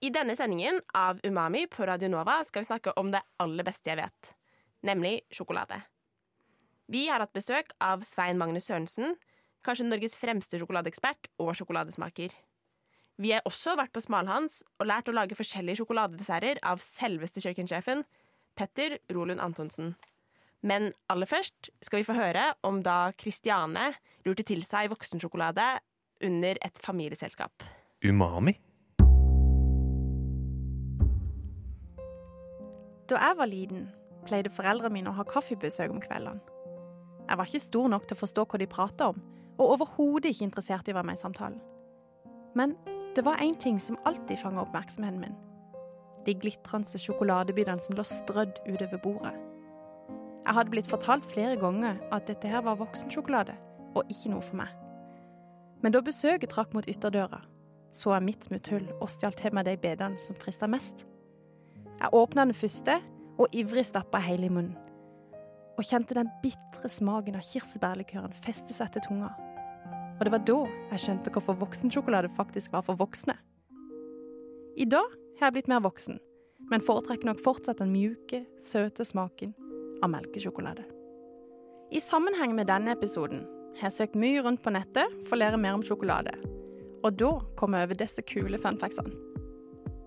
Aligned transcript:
I 0.00 0.08
denne 0.08 0.32
sendingen 0.32 0.78
av 0.96 1.18
Umami 1.28 1.66
på 1.68 1.84
Radio 1.84 2.08
Nova 2.08 2.38
skal 2.48 2.62
vi 2.62 2.70
snakke 2.70 2.92
om 2.96 3.10
det 3.12 3.20
aller 3.42 3.66
beste 3.66 3.90
jeg 3.90 3.98
vet, 3.98 4.28
nemlig 4.88 5.18
sjokolade. 5.28 5.76
Vi 6.88 7.02
har 7.10 7.20
hatt 7.20 7.34
besøk 7.36 7.74
av 7.84 8.00
Svein 8.08 8.40
Magnus 8.40 8.70
Sørensen, 8.70 9.18
kanskje 9.60 9.84
Norges 9.84 10.16
fremste 10.16 10.56
sjokoladeekspert 10.56 11.28
og 11.44 11.52
sjokoladesmaker. 11.58 12.32
Vi 13.20 13.34
har 13.34 13.44
også 13.44 13.74
vært 13.76 13.92
på 13.92 14.00
Smalhans 14.00 14.62
og 14.80 14.88
lært 14.88 15.12
å 15.12 15.16
lage 15.18 15.36
forskjellige 15.36 15.82
sjokoladedesserter 15.82 16.62
av 16.64 16.80
selveste 16.80 17.44
kjøkkensjefen, 17.44 18.00
Petter 18.56 18.96
Rolund 19.12 19.44
Antonsen. 19.44 19.92
Men 20.64 20.94
aller 21.12 21.28
først 21.28 21.68
skal 21.84 22.00
vi 22.00 22.08
få 22.08 22.16
høre 22.16 22.46
om 22.64 22.80
da 22.80 23.12
Kristiane 23.20 23.90
lurte 24.24 24.48
til 24.48 24.64
seg 24.64 24.88
voksensjokolade 24.94 25.68
under 26.24 26.64
et 26.64 26.80
familieselskap. 26.88 27.68
Umami. 28.00 28.56
Da 33.10 33.18
jeg 33.18 33.34
var 33.36 33.48
liten, 33.50 33.88
pleide 34.22 34.52
foreldrene 34.54 34.94
mine 34.94 35.10
å 35.10 35.16
ha 35.16 35.24
kaffebesøk 35.26 35.90
om 35.90 35.98
kveldene. 36.02 36.38
Jeg 37.26 37.38
var 37.38 37.48
ikke 37.48 37.62
stor 37.62 37.88
nok 37.90 38.06
til 38.06 38.14
å 38.14 38.20
forstå 38.20 38.44
hva 38.46 38.58
de 38.62 38.68
pratet 38.70 39.02
om, 39.02 39.18
og 39.58 39.74
overhodet 39.74 40.30
ikke 40.30 40.46
interessert 40.46 40.88
i 40.88 40.94
å 40.94 40.98
være 40.98 41.08
med 41.08 41.18
i 41.18 41.22
samtalen. 41.22 41.58
Men 42.54 42.76
det 43.16 43.24
var 43.26 43.42
én 43.42 43.56
ting 43.58 43.78
som 43.82 43.98
alltid 44.06 44.38
fanga 44.38 44.62
oppmerksomheten 44.62 45.20
min. 45.22 45.36
De 46.26 46.34
glitrende 46.38 47.02
sjokoladebitene 47.02 47.82
som 47.82 47.98
lå 47.98 48.06
strødd 48.06 48.62
utover 48.68 49.02
bordet. 49.02 49.34
Jeg 50.46 50.56
hadde 50.56 50.72
blitt 50.72 50.90
fortalt 50.90 51.26
flere 51.30 51.58
ganger 51.58 51.98
at 52.14 52.30
dette 52.30 52.48
her 52.48 52.62
var 52.66 52.78
voksensjokolade, 52.78 53.56
og 53.94 54.06
ikke 54.10 54.34
noe 54.34 54.44
for 54.44 54.62
meg. 54.62 54.70
Men 55.82 55.94
da 55.94 56.02
besøket 56.04 56.52
trakk 56.54 56.74
mot 56.76 56.86
ytterdøra, 56.86 57.42
så 57.90 58.14
jeg 58.14 58.26
mitt 58.26 58.46
smutthull 58.46 58.86
og 59.00 59.10
stjal 59.10 59.34
til 59.34 59.54
meg 59.56 59.66
de 59.66 59.78
bitene 59.82 60.22
som 60.22 60.38
frista 60.38 60.70
mest. 60.70 61.06
Jeg 62.00 62.14
åpna 62.16 62.46
den 62.48 62.56
første 62.56 62.94
og 63.40 63.52
ivrig 63.56 63.84
stappa 63.84 64.20
hele 64.24 64.48
i 64.48 64.52
munnen. 64.52 64.76
Og 65.76 65.84
kjente 65.84 66.16
den 66.16 66.28
bitre 66.42 66.88
smaken 66.92 67.36
av 67.36 67.44
kirsebærlikøren 67.44 68.32
feste 68.44 68.72
seg 68.76 68.92
til 68.94 69.04
tunga. 69.04 69.30
Og 70.16 70.24
det 70.24 70.32
var 70.34 70.44
da 70.48 70.58
jeg 70.92 71.02
skjønte 71.04 71.32
hvorfor 71.32 71.58
voksensjokolade 71.60 72.32
faktisk 72.36 72.72
var 72.76 72.84
for 72.84 73.00
voksne. 73.00 73.36
I 74.80 74.86
dag 74.88 75.08
har 75.40 75.48
jeg 75.48 75.56
blitt 75.56 75.70
mer 75.72 75.84
voksen, 75.84 76.18
men 76.72 76.84
foretrekker 76.84 77.28
nok 77.28 77.40
fortsatt 77.44 77.80
den 77.80 77.92
mjuke, 77.92 78.42
søte 78.64 79.04
smaken 79.04 79.54
av 80.04 80.12
melkesjokolade. 80.12 80.84
I 81.92 82.00
sammenheng 82.00 82.54
med 82.56 82.68
denne 82.70 82.94
episoden 82.96 83.44
har 83.80 83.88
jeg 83.88 83.98
søkt 83.98 84.20
mye 84.20 84.44
rundt 84.44 84.64
på 84.64 84.72
nettet 84.72 85.16
for 85.26 85.36
å 85.36 85.42
lære 85.42 85.60
mer 85.60 85.76
om 85.76 85.84
sjokolade. 85.84 86.36
Og 87.00 87.16
da 87.20 87.32
kom 87.60 87.76
jeg 87.76 87.88
over 87.88 88.04
disse 88.04 88.24
kule 88.28 88.60
funfactsene. 88.60 89.12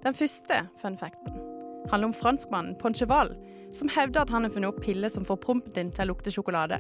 Den 0.04 0.18
første 0.18 0.66
funfacten 0.82 1.43
handler 1.92 2.10
om 2.10 2.16
franskmannen 2.18 2.78
Poncheval, 2.80 3.34
som 3.74 3.90
hevder 3.90 4.24
at 4.24 4.34
han 4.34 4.46
har 4.46 4.54
funnet 4.54 4.74
opp 4.74 4.82
piller 4.84 5.10
som 5.10 5.26
får 5.26 5.42
prompen 5.44 5.74
din 5.76 5.92
til 5.92 6.06
å 6.06 6.14
lukte 6.14 6.34
sjokolade. 6.34 6.80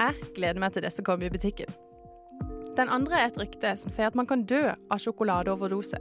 Jeg 0.00 0.32
gleder 0.36 0.60
meg 0.62 0.74
til 0.74 0.84
disse 0.84 1.04
kommer 1.04 1.28
i 1.28 1.32
butikken. 1.32 1.70
Den 2.78 2.88
andre 2.88 3.18
er 3.18 3.30
et 3.30 3.38
rykte 3.40 3.74
som 3.76 3.92
sier 3.92 4.08
at 4.08 4.16
man 4.16 4.28
kan 4.28 4.46
dø 4.48 4.62
av 4.70 5.00
sjokoladeoverdose. 5.02 5.98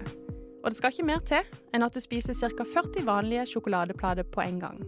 Og 0.60 0.70
det 0.70 0.78
skal 0.78 0.94
ikke 0.94 1.08
mer 1.08 1.24
til 1.28 1.48
enn 1.76 1.86
at 1.86 1.96
du 1.96 2.02
spiser 2.04 2.38
ca. 2.38 2.66
40 2.68 3.06
vanlige 3.08 3.48
sjokoladeplater 3.54 4.28
på 4.28 4.44
en 4.44 4.60
gang. 4.62 4.84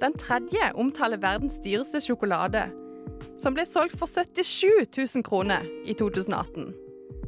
Den 0.00 0.16
tredje 0.20 0.72
omtaler 0.76 1.20
verdens 1.20 1.60
dyreste 1.64 2.02
sjokolade, 2.04 2.66
som 3.40 3.56
ble 3.56 3.64
solgt 3.68 3.96
for 3.96 4.08
77 4.08 4.92
000 4.92 5.24
kroner 5.24 5.64
i 5.88 5.96
2018. 5.96 6.74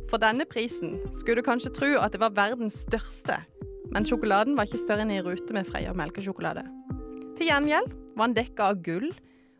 For 0.09 0.21
denne 0.21 0.44
prisen 0.49 0.99
skulle 1.12 1.41
du 1.41 1.47
kanskje 1.47 1.72
tro 1.77 1.91
at 2.00 2.12
det 2.12 2.21
var 2.21 2.37
verdens 2.37 2.83
største, 2.84 3.41
men 3.94 4.06
sjokoladen 4.09 4.56
var 4.59 4.69
ikke 4.69 4.81
større 4.82 5.04
enn 5.06 5.15
i 5.15 5.22
rute 5.25 5.54
med 5.56 5.69
Freia 5.69 5.94
melkesjokolade. 5.97 6.65
Til 7.38 7.50
gjengjeld 7.50 7.93
var 8.16 8.28
den 8.28 8.37
dekka 8.38 8.72
av 8.72 8.82
gull 8.84 9.10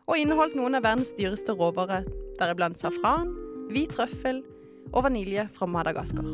og 0.09 0.17
inneholdt 0.17 0.57
noen 0.57 0.77
av 0.79 0.85
verdens 0.85 1.13
dyreste 1.17 1.53
råvarer, 1.55 2.07
deriblant 2.39 2.79
safran, 2.81 3.31
hvit 3.69 3.93
trøffel 3.93 4.41
og 4.89 5.05
vanilje 5.05 5.45
fra 5.55 5.67
Madagaskar. 5.69 6.27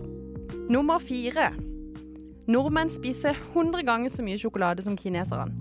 Nummer 0.71 1.01
fire. 1.03 1.51
Nordmenn 2.49 2.91
spiser 2.93 3.37
100 3.53 3.83
ganger 3.87 4.13
så 4.13 4.25
mye 4.25 4.39
sjokolade 4.39 4.85
som 4.85 4.97
kineserne. 4.97 5.53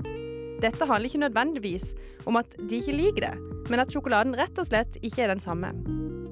Dette 0.63 0.87
handler 0.89 1.11
ikke 1.11 1.25
nødvendigvis 1.25 1.91
om 2.29 2.39
at 2.41 2.55
de 2.57 2.79
ikke 2.81 2.97
liker 2.97 3.27
det, 3.27 3.35
men 3.69 3.83
at 3.83 3.93
sjokoladen 3.93 4.37
rett 4.39 4.59
og 4.61 4.69
slett 4.69 4.97
ikke 5.03 5.25
er 5.25 5.35
den 5.35 5.43
samme. 5.43 5.73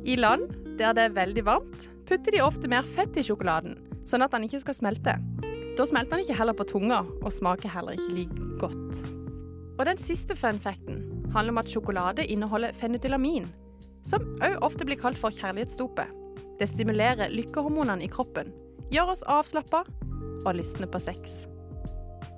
I 0.09 0.17
land 0.17 0.49
der 0.79 0.95
det 0.97 1.09
er 1.09 1.17
veldig 1.17 1.45
varmt, 1.47 1.89
putter 2.09 2.35
de 2.35 2.45
ofte 2.45 2.71
mer 2.71 2.87
fett 2.89 3.17
i 3.19 3.25
sjokoladen, 3.27 3.77
sånn 4.09 4.25
at 4.25 4.33
den 4.33 4.47
ikke 4.49 4.63
skal 4.63 4.79
smelte. 4.79 5.19
Da 5.77 5.87
smelter 5.89 6.19
den 6.19 6.27
ikke 6.27 6.37
heller 6.37 6.57
på 6.57 6.67
tunga, 6.69 7.01
og 7.23 7.33
smaker 7.33 7.73
heller 7.73 7.97
ikke 7.97 8.15
like 8.17 8.49
godt. 8.61 8.99
Og 9.79 9.87
den 9.89 9.99
siste 9.99 10.37
fun 10.37 10.61
facten 10.61 11.01
handler 11.33 11.55
om 11.55 11.61
at 11.63 11.71
sjokolade 11.73 12.27
inneholder 12.29 12.77
fenytylamin, 12.77 13.47
som 14.05 14.27
òg 14.45 14.59
ofte 14.61 14.85
blir 14.85 15.01
kalt 15.01 15.17
for 15.19 15.33
kjærlighetsdopet. 15.33 16.13
Det 16.61 16.69
stimulerer 16.69 17.33
lykkehormonene 17.33 18.05
i 18.05 18.11
kroppen, 18.13 18.53
gjør 18.93 19.15
oss 19.15 19.25
avslappa 19.25 19.83
og 20.45 20.53
lystne 20.59 20.91
på 20.91 21.01
sex. 21.01 21.47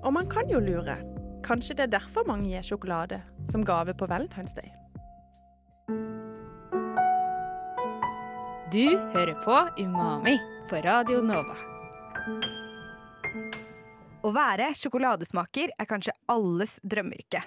Og 0.05 0.15
man 0.15 0.31
kan 0.31 0.49
jo 0.53 0.63
lure. 0.63 0.97
Kanskje 1.45 1.75
det 1.77 1.89
er 1.89 1.95
derfor 1.99 2.25
mange 2.29 2.49
gir 2.49 2.65
sjokolade 2.65 3.21
som 3.51 3.67
gave 3.67 3.97
på 3.99 4.07
Valentine's 4.09 4.55
Day. 4.55 4.71
Du 8.73 8.99
hører 9.13 9.37
på 9.45 9.83
Umami 9.83 10.39
på 10.71 10.81
Radio 10.87 11.21
Nova. 11.21 11.74
Å 14.25 14.31
være 14.33 14.71
sjokoladesmaker 14.81 15.75
er 15.77 15.85
kanskje 15.85 16.15
alles 16.33 16.79
drømmeyrke. 16.81 17.43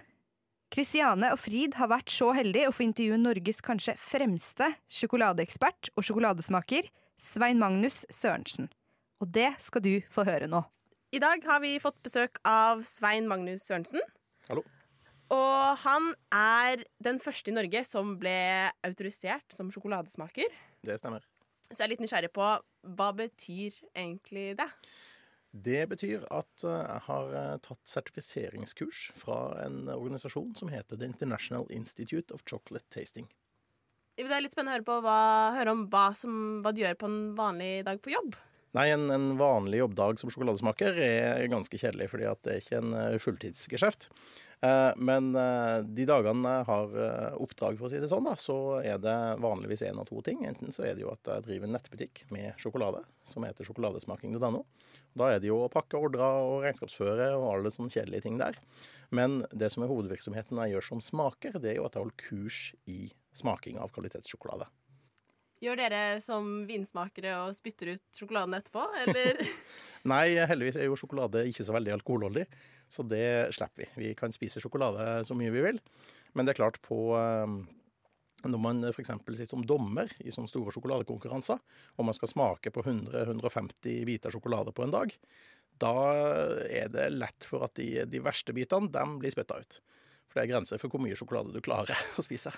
Kristiane 0.69 1.31
og 1.33 1.39
Frid 1.41 1.73
har 1.79 1.89
vært 1.89 2.11
så 2.13 2.27
heldige 2.38 2.69
å 2.69 2.73
få 2.75 2.83
intervjue 2.85 3.17
Norges 3.17 3.63
kanskje 3.65 3.95
fremste 3.97 4.67
sjokoladeekspert 4.93 5.89
og 5.95 6.05
sjokoladesmaker, 6.05 6.85
Svein 7.17 7.57
Magnus 7.57 8.03
Sørensen. 8.13 8.69
Og 9.17 9.31
det 9.33 9.49
skal 9.63 9.85
du 9.87 9.95
få 10.13 10.27
høre 10.27 10.51
nå. 10.51 10.61
I 11.17 11.23
dag 11.23 11.41
har 11.49 11.63
vi 11.66 11.73
fått 11.81 11.97
besøk 12.05 12.37
av 12.45 12.85
Svein 12.85 13.25
Magnus 13.31 13.66
Sørensen. 13.66 14.05
Hallo. 14.45 14.61
Og 15.33 15.81
han 15.81 16.13
er 16.29 16.85
den 17.01 17.17
første 17.23 17.49
i 17.49 17.57
Norge 17.57 17.81
som 17.89 18.19
ble 18.21 18.37
autorisert 18.85 19.49
som 19.49 19.73
sjokoladesmaker. 19.73 20.53
Det 20.85 21.01
stemmer. 21.01 21.25
Så 21.71 21.81
jeg 21.81 21.87
er 21.87 21.95
litt 21.95 22.05
nysgjerrig 22.05 22.35
på 22.37 22.53
hva 22.93 23.13
betyr 23.17 23.81
egentlig 23.97 24.51
det? 24.61 24.69
Det 25.63 25.84
betyr 25.90 26.25
at 26.34 26.63
eh, 26.68 26.84
jeg 26.84 27.03
har 27.07 27.35
eh, 27.40 27.56
tatt 27.66 27.81
sertifiseringskurs 27.90 29.07
fra 29.18 29.40
en 29.63 29.85
organisasjon 29.94 30.53
som 30.59 30.72
heter 30.73 31.00
The 31.00 31.09
International 31.09 31.68
Institute 31.73 32.34
of 32.35 32.44
Chocolate 32.45 32.85
Tasting. 32.94 33.29
Det 34.17 34.25
er 34.25 34.41
litt 34.41 34.53
spennende 34.56 34.73
å 34.73 34.78
høre, 34.79 34.88
på 34.88 35.00
hva, 35.06 35.19
høre 35.59 35.73
om 35.75 35.85
hva, 35.94 36.07
som, 36.17 36.35
hva 36.66 36.73
du 36.73 36.81
gjør 36.81 36.97
på 36.97 37.09
en 37.09 37.19
vanlig 37.38 37.72
dag 37.85 38.01
på 38.01 38.16
jobb. 38.16 38.38
Nei, 38.78 38.90
en, 38.94 39.07
en 39.13 39.29
vanlig 39.40 39.79
jobbdag 39.84 40.20
som 40.20 40.31
sjokoladesmaker 40.34 40.97
er 41.02 41.46
ganske 41.52 41.79
kjedelig, 41.79 42.09
fordi 42.11 42.28
at 42.29 42.41
det 42.46 42.53
er 42.53 42.64
ikke 42.64 42.81
en 42.81 42.97
eh, 42.97 43.20
fulltidsgeskjeft. 43.22 44.09
Eh, 44.61 44.91
men 44.97 45.35
eh, 45.35 45.79
de 45.85 46.05
dagene 46.09 46.53
jeg 46.55 46.65
har 46.69 46.95
eh, 47.03 47.35
oppdrag, 47.43 47.77
for 47.77 47.87
å 47.87 47.91
si 47.91 47.99
det 48.01 48.09
sånn, 48.09 48.25
da, 48.25 48.33
så 48.41 48.79
er 48.81 48.97
det 49.01 49.17
vanligvis 49.43 49.83
én 49.85 49.99
av 50.01 50.07
to 50.09 50.23
ting. 50.25 50.41
Enten 50.49 50.73
så 50.73 50.87
er 50.87 50.97
det 50.97 51.05
jo 51.05 51.11
at 51.13 51.29
jeg 51.29 51.45
driver 51.45 51.69
en 51.69 51.77
nettbutikk 51.77 52.23
med 52.33 52.57
sjokolade, 52.61 53.03
som 53.27 53.45
heter 53.45 53.67
sjokoladesmaking.no. 53.67 54.63
Da 55.17 55.29
er 55.33 55.41
det 55.41 55.51
jo 55.51 55.61
å 55.63 55.71
pakke 55.73 55.99
ordrer 55.99 56.41
og 56.45 56.63
regnskapsføre 56.65 57.31
og 57.37 57.47
alle 57.51 57.73
sånne 57.73 57.93
kjedelige 57.93 58.25
ting 58.25 58.41
der. 58.41 58.57
Men 59.13 59.43
det 59.53 59.71
som 59.73 59.85
er 59.85 59.91
hovedvirksomheten 59.91 60.61
jeg 60.63 60.75
gjør 60.75 60.89
som 60.91 61.05
smaker, 61.05 61.57
det 61.61 61.73
er 61.73 61.79
jo 61.79 61.87
at 61.87 61.97
jeg 61.97 62.05
holder 62.05 62.27
kurs 62.27 62.61
i 62.89 62.99
smaking 63.37 63.81
av 63.81 63.93
kvalitetssjokolade. 63.93 64.69
Gjør 65.63 65.79
dere 65.79 66.01
som 66.21 66.49
vinsmakere 66.69 67.31
og 67.41 67.55
spytter 67.57 67.95
ut 67.95 68.03
sjokoladen 68.13 68.53
etterpå, 68.59 68.83
eller? 69.03 69.39
Nei, 70.11 70.37
heldigvis 70.49 70.77
er 70.77 70.85
jo 70.85 70.97
sjokolade 70.99 71.47
ikke 71.49 71.65
så 71.65 71.73
veldig 71.73 71.95
alkoholholdig, 71.95 72.45
så 72.93 73.05
det 73.09 73.55
slipper 73.57 73.83
vi. 73.83 73.89
Vi 74.03 74.11
kan 74.19 74.35
spise 74.35 74.61
sjokolade 74.61 75.23
så 75.25 75.37
mye 75.37 75.53
vi 75.55 75.65
vil. 75.65 75.81
Men 76.37 76.45
det 76.45 76.53
er 76.53 76.59
klart 76.61 76.77
på 76.85 76.99
eh, 77.17 77.57
når 78.45 78.61
man 78.61 78.85
f.eks. 78.91 79.09
sitter 79.09 79.49
som 79.49 79.65
dommer 79.65 80.11
i 80.21 80.33
sånne 80.33 80.51
store 80.51 80.73
sjokoladekonkurranser, 80.75 81.61
og 81.97 82.05
man 82.05 82.17
skal 82.17 82.31
smake 82.31 82.71
på 82.73 82.83
100-150 82.85 84.03
biter 84.07 84.33
sjokolade 84.33 84.75
på 84.77 84.85
en 84.85 84.93
dag, 84.93 85.15
da 85.81 85.93
er 86.69 86.93
det 86.93 87.09
lett 87.13 87.45
for 87.49 87.65
at 87.65 87.75
de, 87.77 88.05
de 88.09 88.21
verste 88.23 88.53
bitene 88.53 88.89
de 88.93 89.05
blir 89.21 89.33
spytta 89.33 89.57
ut. 89.61 89.79
For 90.27 90.37
det 90.37 90.45
er 90.45 90.53
grenser 90.53 90.81
for 90.81 90.93
hvor 90.93 91.01
mye 91.01 91.17
sjokolade 91.17 91.53
du 91.55 91.63
klarer 91.65 91.97
å 92.17 92.25
spise. 92.25 92.53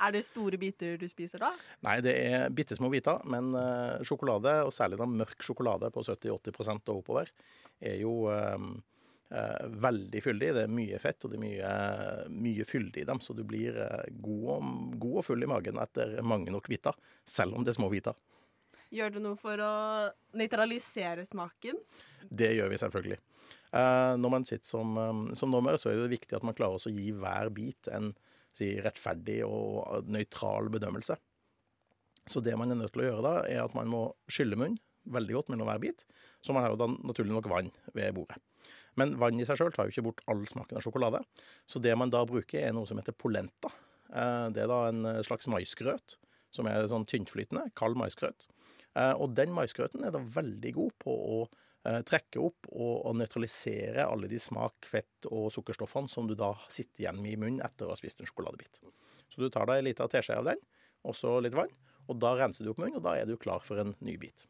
Er 0.00 0.14
det 0.14 0.22
store 0.24 0.58
biter 0.60 0.96
du 1.00 1.06
spiser 1.10 1.42
da? 1.42 1.50
Nei, 1.86 1.98
det 2.04 2.14
er 2.16 2.52
bitte 2.54 2.76
små 2.76 2.90
biter, 2.92 3.20
men 3.28 3.52
uh, 3.56 4.00
sjokolade, 4.06 4.60
og 4.64 4.72
særlig 4.74 5.00
da 5.00 5.08
mørk 5.08 5.44
sjokolade 5.44 5.90
på 5.92 6.04
70-80 6.06 6.70
og 6.78 6.94
oppover, 7.00 7.32
er 7.80 7.96
jo 8.02 8.12
eh, 8.28 8.56
uh, 9.32 9.62
veldig 9.84 10.20
fyldig. 10.20 10.50
Det 10.56 10.64
er 10.66 10.72
mye 10.72 10.98
fett, 11.00 11.24
og 11.24 11.32
det 11.32 11.38
er 11.38 11.44
mye, 11.44 11.70
mye 12.48 12.66
fyldig 12.68 13.04
i 13.04 13.06
dem, 13.08 13.22
så 13.24 13.36
du 13.36 13.40
blir 13.48 13.76
uh, 13.80 14.04
god, 14.20 14.44
og, 14.56 14.98
god 15.00 15.22
og 15.22 15.26
full 15.30 15.46
i 15.46 15.48
magen 15.48 15.80
etter 15.80 16.18
mange 16.24 16.52
nok 16.52 16.68
biter, 16.68 16.96
selv 17.24 17.56
om 17.56 17.64
det 17.64 17.72
er 17.74 17.80
små 17.80 17.88
biter. 17.92 18.16
Gjør 18.90 19.12
du 19.14 19.20
noe 19.22 19.38
for 19.38 19.60
å 19.62 19.72
nøytralisere 20.34 21.22
smaken? 21.28 21.76
Det 22.26 22.50
gjør 22.56 22.72
vi 22.72 22.80
selvfølgelig. 22.82 23.20
Når 23.70 24.30
man 24.32 24.44
sitter 24.44 24.66
som, 24.66 24.96
eh, 24.98 25.34
som 25.38 25.52
dommer, 25.52 25.76
så 25.78 25.90
er 25.90 26.00
det 26.00 26.16
viktig 26.16 26.36
at 26.36 26.46
man 26.46 26.56
klarer 26.58 26.74
å 26.74 26.90
gi 26.90 27.12
hver 27.14 27.50
bit 27.54 27.90
en 27.94 28.12
si, 28.56 28.72
rettferdig 28.82 29.40
og 29.46 30.06
nøytral 30.10 30.70
bedømmelse. 30.72 31.16
Så 32.30 32.42
det 32.44 32.56
man 32.58 32.70
er 32.70 32.78
nødt 32.78 32.92
til 32.94 33.02
å 33.04 33.08
gjøre 33.08 33.24
da, 33.26 33.34
er 33.48 33.64
at 33.64 33.74
man 33.74 33.88
må 33.90 34.04
skylle 34.30 34.58
munn 34.60 34.76
veldig 35.10 35.34
godt 35.38 35.48
mellom 35.52 35.66
hver 35.70 35.80
bit. 35.82 36.04
Så 36.44 36.52
man 36.54 36.62
har 36.66 36.74
jo 36.74 36.80
da 36.82 36.86
naturlig 36.92 37.32
nok 37.32 37.48
vann 37.50 37.70
ved 37.96 38.12
bordet. 38.14 38.36
Men 38.98 39.14
vann 39.18 39.38
i 39.40 39.46
seg 39.48 39.56
sjøl 39.58 39.72
tar 39.72 39.88
jo 39.88 39.94
ikke 39.94 40.04
bort 40.10 40.20
all 40.30 40.42
smaken 40.50 40.76
av 40.76 40.84
sjokolade. 40.84 41.22
Så 41.66 41.80
det 41.82 41.94
man 41.98 42.10
da 42.12 42.24
bruker, 42.28 42.60
er 42.60 42.74
noe 42.76 42.86
som 42.90 42.98
heter 43.00 43.16
polenta. 43.16 43.70
Eh, 44.12 44.50
Det 44.50 44.62
er 44.64 44.68
da 44.70 44.88
en 44.90 45.02
slags 45.24 45.48
maisgrøt 45.48 46.16
som 46.50 46.66
er 46.66 46.86
sånn 46.90 47.06
tyntflytende, 47.06 47.70
kald 47.78 47.96
maisgrøt. 47.96 48.48
Eh, 48.96 49.14
Og 49.14 49.34
den 49.34 49.54
maisgrøten 49.54 50.04
er 50.04 50.10
da 50.10 50.18
veldig 50.18 50.72
god 50.74 50.92
på 50.98 51.10
å 51.14 51.40
eh, 51.46 51.56
trekke 51.82 52.40
opp 52.44 52.68
og, 52.70 53.06
og 53.08 53.14
nøytralisere 53.16 54.04
alle 54.04 54.28
de 54.28 54.40
smak-, 54.42 54.88
fett- 54.88 55.28
og 55.30 55.48
sukkerstoffene 55.54 56.10
som 56.12 56.28
du 56.28 56.34
da 56.38 56.52
sitter 56.68 57.06
igjen 57.06 57.20
med 57.22 57.32
i 57.32 57.38
munnen 57.40 57.64
etter 57.64 57.88
å 57.88 57.94
ha 57.94 57.98
spist 57.98 58.20
en 58.20 58.28
sjokoladebit. 58.28 58.82
Så 59.30 59.40
du 59.40 59.48
tar 59.52 59.70
deg 59.70 59.80
en 59.80 59.88
liten 59.88 60.12
teskje 60.12 60.36
av 60.36 60.50
den, 60.50 60.60
og 61.06 61.16
så 61.16 61.38
litt 61.40 61.56
vann, 61.56 61.72
og 62.10 62.18
da 62.20 62.34
renser 62.36 62.66
du 62.66 62.74
opp 62.74 62.82
munnen, 62.82 62.98
og 63.00 63.06
da 63.06 63.16
er 63.16 63.28
du 63.28 63.38
klar 63.40 63.64
for 63.64 63.80
en 63.80 63.94
ny 64.04 64.18
bit. 64.20 64.44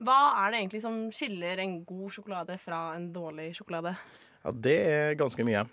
Hva 0.00 0.16
er 0.44 0.52
det 0.52 0.62
egentlig 0.62 0.80
som 0.84 0.96
skiller 1.12 1.60
en 1.60 1.80
god 1.84 2.14
sjokolade 2.14 2.56
fra 2.60 2.94
en 2.96 3.10
dårlig 3.12 3.50
sjokolade? 3.58 3.92
Ja, 4.44 4.52
det 4.54 4.78
er 4.88 5.18
ganske 5.20 5.44
mye. 5.44 5.66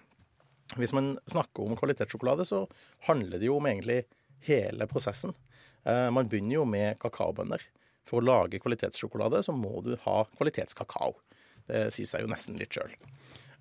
Hvis 0.76 0.92
man 0.96 1.14
snakker 1.30 1.64
om 1.64 1.78
kvalitetssjokolade, 1.80 2.44
så 2.48 2.66
handler 3.08 3.40
det 3.40 3.48
jo 3.48 3.56
om 3.62 3.70
egentlig 3.70 4.02
hele 4.50 4.88
prosessen. 4.92 5.32
Eh, 5.88 6.10
man 6.12 6.28
begynner 6.28 6.58
jo 6.58 6.66
med 6.68 7.00
kakaobønner. 7.00 7.64
For 8.08 8.22
å 8.22 8.26
lage 8.26 8.62
kvalitetssjokolade 8.64 9.44
så 9.46 9.56
må 9.56 9.82
du 9.86 9.96
ha 10.06 10.22
kvalitetskakao. 10.38 11.16
Det 11.68 11.88
sier 11.96 12.08
seg 12.08 12.24
jo 12.24 12.32
nesten 12.32 12.60
litt 12.60 12.76
sjøl. 12.76 12.94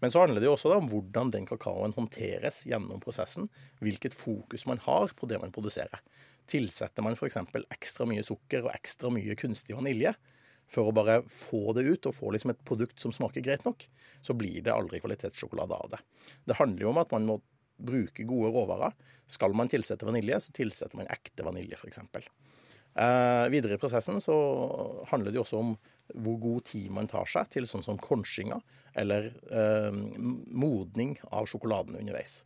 Men 0.03 0.13
så 0.13 0.23
handler 0.23 0.43
det 0.43 0.49
jo 0.51 0.55
også 0.55 0.75
om 0.77 0.91
hvordan 0.91 1.33
den 1.33 1.47
kakaoen 1.49 1.95
håndteres 1.97 2.63
gjennom 2.69 3.01
prosessen. 3.03 3.49
Hvilket 3.83 4.15
fokus 4.15 4.67
man 4.69 4.83
har 4.85 5.13
på 5.17 5.29
det 5.31 5.41
man 5.43 5.55
produserer. 5.55 6.03
Tilsetter 6.47 7.03
man 7.03 7.17
f.eks. 7.17 7.41
ekstra 7.75 8.07
mye 8.07 8.25
sukker 8.27 8.69
og 8.69 8.75
ekstra 8.77 9.11
mye 9.11 9.35
kunstig 9.41 9.75
vanilje 9.79 10.13
for 10.71 10.89
å 10.89 10.95
bare 10.95 11.21
få 11.31 11.73
det 11.77 11.87
ut 11.87 12.09
og 12.11 12.15
få 12.17 12.33
liksom 12.35 12.53
et 12.53 12.63
produkt 12.67 12.99
som 13.03 13.13
smaker 13.15 13.45
greit 13.45 13.63
nok, 13.67 13.85
så 14.23 14.35
blir 14.35 14.65
det 14.67 14.75
aldri 14.75 14.99
kvalitetssjokolade 15.03 15.79
av 15.79 15.93
det. 15.95 16.01
Det 16.45 16.59
handler 16.59 16.83
jo 16.83 16.91
om 16.91 16.99
at 17.03 17.13
man 17.15 17.29
må 17.29 17.37
bruke 17.77 18.27
gode 18.27 18.51
råvarer. 18.55 18.97
Skal 19.31 19.55
man 19.59 19.71
tilsette 19.71 20.07
vanilje, 20.09 20.41
så 20.43 20.55
tilsetter 20.57 20.99
man 20.99 21.11
ekte 21.13 21.47
vanilje, 21.47 21.79
f.eks. 21.79 22.03
Eh, 22.97 23.49
videre 23.53 23.75
i 23.75 23.79
prosessen 23.79 24.21
så 24.25 24.35
handler 25.11 25.33
det 25.33 25.37
jo 25.37 25.45
også 25.45 25.59
om 25.61 25.75
hvor 26.15 26.39
god 26.41 26.65
tid 26.71 26.89
man 26.97 27.09
tar 27.11 27.29
seg 27.29 27.51
til 27.53 27.67
sånn 27.69 27.85
som 27.85 27.99
konchinger 28.01 28.63
eller 28.97 29.29
eh, 29.53 29.99
modning 30.49 31.17
av 31.29 31.49
sjokoladen 31.51 31.99
underveis. 32.01 32.39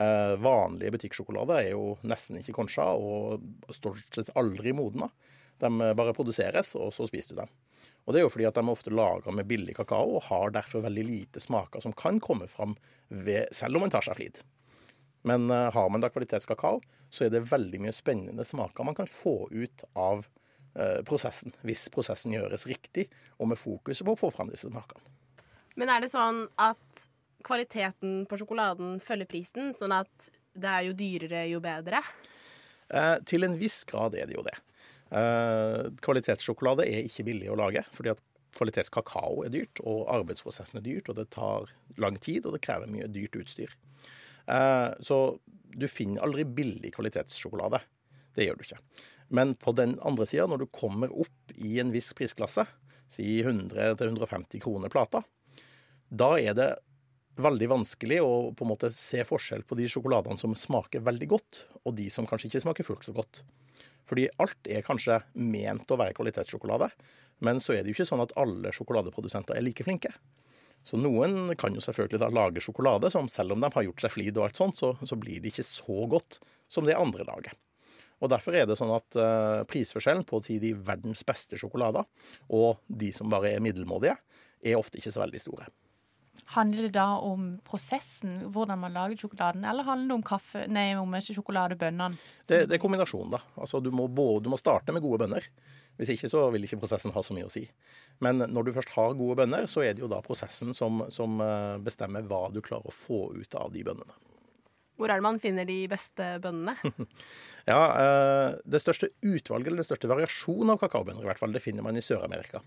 Eh, 0.00 0.32
vanlige 0.40 0.94
butikksjokolade 0.94 1.58
er 1.60 1.74
jo 1.74 1.98
nesten 2.08 2.40
ikke 2.40 2.56
konsja 2.56 2.88
og 2.96 3.44
stort 3.76 4.06
sett 4.16 4.32
aldri 4.40 4.72
modna. 4.72 5.10
De 5.60 5.68
bare 5.68 6.16
produseres, 6.16 6.72
og 6.74 6.88
så 6.96 7.04
spiser 7.06 7.36
du 7.36 7.42
dem. 7.42 7.52
Og 8.06 8.14
det 8.14 8.22
er 8.22 8.24
jo 8.24 8.32
fordi 8.32 8.48
at 8.48 8.56
de 8.56 8.64
er 8.64 8.72
ofte 8.72 8.94
laga 8.94 9.34
med 9.34 9.46
billig 9.50 9.76
kakao 9.76 10.16
og 10.16 10.24
har 10.30 10.56
derfor 10.56 10.86
veldig 10.86 11.04
lite 11.06 11.42
smaker 11.42 11.84
som 11.84 11.92
kan 11.94 12.18
komme 12.24 12.48
fram 12.50 12.74
ved, 13.12 13.52
selv 13.54 13.76
om 13.76 13.84
man 13.84 13.92
tar 13.92 14.08
seg 14.08 14.18
flid. 14.18 14.40
Men 15.28 15.50
eh, 15.50 15.70
har 15.74 15.90
man 15.90 16.02
da 16.02 16.10
kvalitetskakao, 16.12 16.80
så 17.12 17.26
er 17.26 17.32
det 17.34 17.44
veldig 17.50 17.82
mye 17.84 17.94
spennende 17.94 18.46
smaker 18.46 18.86
man 18.86 18.98
kan 18.98 19.10
få 19.10 19.46
ut 19.50 19.84
av 19.98 20.26
eh, 20.74 21.00
prosessen, 21.06 21.54
hvis 21.66 21.86
prosessen 21.94 22.34
gjøres 22.34 22.66
riktig 22.70 23.08
og 23.38 23.52
med 23.52 23.60
fokuset 23.60 24.06
på 24.06 24.16
å 24.16 24.22
få 24.24 24.32
fram 24.34 24.52
disse 24.52 24.70
smakene. 24.70 25.12
Men 25.78 25.92
er 25.92 26.04
det 26.04 26.12
sånn 26.12 26.44
at 26.60 27.06
kvaliteten 27.46 28.24
på 28.30 28.38
sjokoladen 28.40 28.98
følger 29.02 29.28
prisen, 29.30 29.72
sånn 29.76 29.94
at 29.96 30.28
det 30.52 30.68
er 30.68 30.88
jo 30.88 30.96
dyrere 30.96 31.46
jo 31.50 31.62
bedre? 31.64 32.02
Eh, 32.92 33.16
til 33.28 33.46
en 33.46 33.56
viss 33.58 33.82
grad 33.88 34.16
er 34.18 34.28
det 34.28 34.36
jo 34.36 34.44
det. 34.46 34.58
Eh, 35.12 35.88
kvalitetssjokolade 36.04 36.86
er 36.88 37.08
ikke 37.08 37.26
billig 37.28 37.50
å 37.52 37.58
lage, 37.58 37.84
fordi 37.96 38.12
at 38.12 38.20
kvalitetskakao 38.56 39.42
er 39.46 39.52
dyrt, 39.52 39.80
og 39.88 40.04
arbeidsprosessen 40.12 40.80
er 40.80 40.86
dyrt, 40.86 41.08
og 41.08 41.16
det 41.16 41.30
tar 41.32 41.72
lang 42.00 42.18
tid, 42.20 42.46
og 42.46 42.56
det 42.56 42.62
krever 42.64 42.90
mye 42.90 43.08
dyrt 43.12 43.36
utstyr. 43.40 43.72
Eh, 44.46 44.90
så 45.00 45.18
du 45.72 45.88
finner 45.88 46.24
aldri 46.26 46.44
billig 46.44 46.92
kvalitetssjokolade. 46.96 47.80
Det 48.36 48.46
gjør 48.46 48.58
du 48.58 48.64
ikke. 48.66 48.80
Men 49.32 49.54
på 49.56 49.72
den 49.76 49.96
andre 50.04 50.26
sida, 50.28 50.46
når 50.48 50.64
du 50.64 50.72
kommer 50.72 51.12
opp 51.12 51.54
i 51.56 51.78
en 51.80 51.92
viss 51.94 52.12
prisklasse, 52.16 52.66
si 53.12 53.42
100-150 53.44 54.60
kroner 54.60 54.92
plata, 54.92 55.22
da 56.12 56.34
er 56.40 56.56
det 56.56 56.70
veldig 57.40 57.68
vanskelig 57.72 58.20
å 58.20 58.52
på 58.56 58.66
en 58.66 58.72
måte 58.74 58.90
se 58.92 59.22
forskjell 59.24 59.64
på 59.64 59.76
de 59.78 59.88
sjokoladene 59.88 60.40
som 60.40 60.52
smaker 60.56 61.04
veldig 61.04 61.28
godt, 61.32 61.62
og 61.86 61.96
de 61.96 62.10
som 62.12 62.28
kanskje 62.28 62.50
ikke 62.50 62.64
smaker 62.66 62.88
fullt 62.88 63.08
så 63.08 63.16
godt. 63.16 63.40
Fordi 64.08 64.28
alt 64.42 64.68
er 64.68 64.84
kanskje 64.84 65.22
ment 65.38 65.88
å 65.88 65.98
være 66.00 66.16
kvalitetssjokolade, 66.18 66.90
men 67.42 67.60
så 67.62 67.74
er 67.74 67.82
det 67.82 67.92
jo 67.92 67.96
ikke 67.96 68.10
sånn 68.10 68.24
at 68.24 68.34
alle 68.38 68.72
sjokoladeprodusenter 68.76 69.56
er 69.56 69.64
like 69.64 69.86
flinke. 69.86 70.12
Så 70.86 70.98
noen 70.98 71.52
kan 71.58 71.74
jo 71.76 71.82
selvfølgelig 71.84 72.20
da 72.22 72.30
lage 72.32 72.62
sjokolade 72.64 73.10
som 73.14 73.28
selv 73.30 73.54
om 73.54 73.62
de 73.62 73.70
har 73.70 73.86
gjort 73.86 74.02
seg 74.02 74.14
flid 74.14 74.38
og 74.38 74.48
alt 74.48 74.58
sånt, 74.58 74.78
så, 74.80 74.94
så 75.06 75.18
blir 75.18 75.42
det 75.42 75.52
ikke 75.52 75.66
så 75.66 76.06
godt 76.10 76.40
som 76.72 76.88
det 76.88 76.98
andre 76.98 77.26
lager. 77.28 77.54
Og 78.22 78.30
Derfor 78.30 78.54
er 78.54 78.68
det 78.70 78.78
sånn 78.78 78.92
at 78.94 79.18
uh, 79.18 79.62
prisforskjellen 79.70 80.26
på 80.26 80.38
å 80.38 80.44
si 80.46 80.60
de 80.62 80.72
verdens 80.78 81.24
beste 81.26 81.58
sjokolader 81.58 82.06
og 82.54 82.82
de 82.86 83.10
som 83.14 83.30
bare 83.30 83.50
er 83.56 83.62
middelmådige, 83.64 84.14
er 84.62 84.78
ofte 84.78 85.00
ikke 85.00 85.10
så 85.14 85.24
veldig 85.24 85.42
store. 85.42 85.66
Handler 86.54 86.86
det 86.86 86.94
da 86.94 87.06
om 87.24 87.56
prosessen, 87.66 88.38
hvordan 88.54 88.80
man 88.80 88.94
lager 88.94 89.24
sjokoladen, 89.24 89.66
eller 89.68 89.86
handler 89.86 90.08
det 90.08 90.16
om, 90.16 90.24
kaffe, 90.26 90.64
nei, 90.70 90.92
om 90.96 91.14
sjokoladebønnene? 91.18 92.18
Det, 92.46 92.64
det 92.70 92.76
er 92.76 92.82
kombinasjonen, 92.82 93.34
da. 93.34 93.42
Altså, 93.58 93.80
du, 93.84 93.90
må 93.94 94.06
både, 94.08 94.46
du 94.46 94.52
må 94.52 94.60
starte 94.60 94.94
med 94.94 95.04
gode 95.04 95.24
bønner. 95.24 95.48
Hvis 96.00 96.14
ikke 96.14 96.30
så 96.32 96.46
vil 96.54 96.64
ikke 96.66 96.80
prosessen 96.82 97.12
ha 97.14 97.22
så 97.22 97.34
mye 97.36 97.46
å 97.46 97.52
si. 97.52 97.66
Men 98.24 98.40
når 98.48 98.66
du 98.68 98.74
først 98.76 98.94
har 98.96 99.16
gode 99.18 99.36
bønner, 99.42 99.68
så 99.70 99.84
er 99.84 99.94
det 99.94 100.02
jo 100.04 100.10
da 100.10 100.22
prosessen 100.24 100.72
som, 100.76 101.04
som 101.12 101.40
eh, 101.44 101.78
bestemmer 101.84 102.24
hva 102.28 102.46
du 102.52 102.62
klarer 102.64 102.88
å 102.88 102.94
få 102.94 103.26
ut 103.36 103.58
av 103.58 103.72
de 103.74 103.84
bønnene. 103.86 104.16
Hvor 105.00 105.10
er 105.10 105.18
det 105.18 105.24
man 105.24 105.40
finner 105.42 105.66
de 105.68 105.80
beste 105.90 106.34
bønnene? 106.44 106.76
Ja, 107.72 107.80
eh, 107.96 108.56
Det 108.64 108.80
største 108.82 109.12
utvalget, 109.20 109.68
eller 109.68 109.82
den 109.82 109.86
største 109.88 110.10
variasjonen 110.10 110.74
av 110.74 110.80
kakaobønner, 110.82 111.22
i 111.24 111.30
hvert 111.30 111.40
fall, 111.40 111.54
det 111.54 111.62
finner 111.64 111.84
man 111.86 111.98
i 111.98 112.04
Sør-Amerika. 112.04 112.62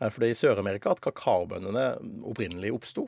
Eh, 0.00 0.08
For 0.08 0.20
det 0.20 0.30
er 0.30 0.34
i 0.34 0.40
Sør-Amerika 0.40 0.92
at 0.94 1.02
kakaobønnene 1.04 1.86
opprinnelig 2.28 2.74
oppsto. 2.76 3.06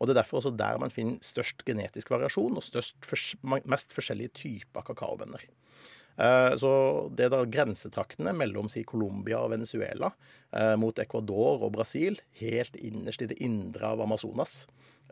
Og 0.00 0.08
det 0.08 0.14
er 0.14 0.22
derfor 0.22 0.40
også 0.40 0.52
der 0.56 0.78
man 0.80 0.92
finner 0.92 1.20
størst 1.24 1.64
genetisk 1.68 2.12
variasjon 2.12 2.56
og 2.56 2.64
størst, 2.64 2.96
mest 3.44 3.92
forskjellige 3.96 4.32
typer 4.42 4.84
kakaobønner. 4.88 5.44
Eh, 6.16 6.56
Så 6.56 6.72
det 7.16 7.28
er 7.28 7.32
da 7.32 7.44
grensetraktene 7.48 8.34
mellom 8.36 8.68
si 8.68 8.82
Colombia 8.84 9.40
og 9.40 9.54
Venezuela 9.54 10.10
eh, 10.52 10.76
mot 10.80 10.98
Ecuador 10.98 11.64
og 11.66 11.72
Brasil, 11.76 12.18
helt 12.40 12.76
innerst 12.76 13.22
i 13.24 13.30
det 13.30 13.38
indre 13.44 13.92
av 13.94 14.02
Amazonas, 14.04 14.66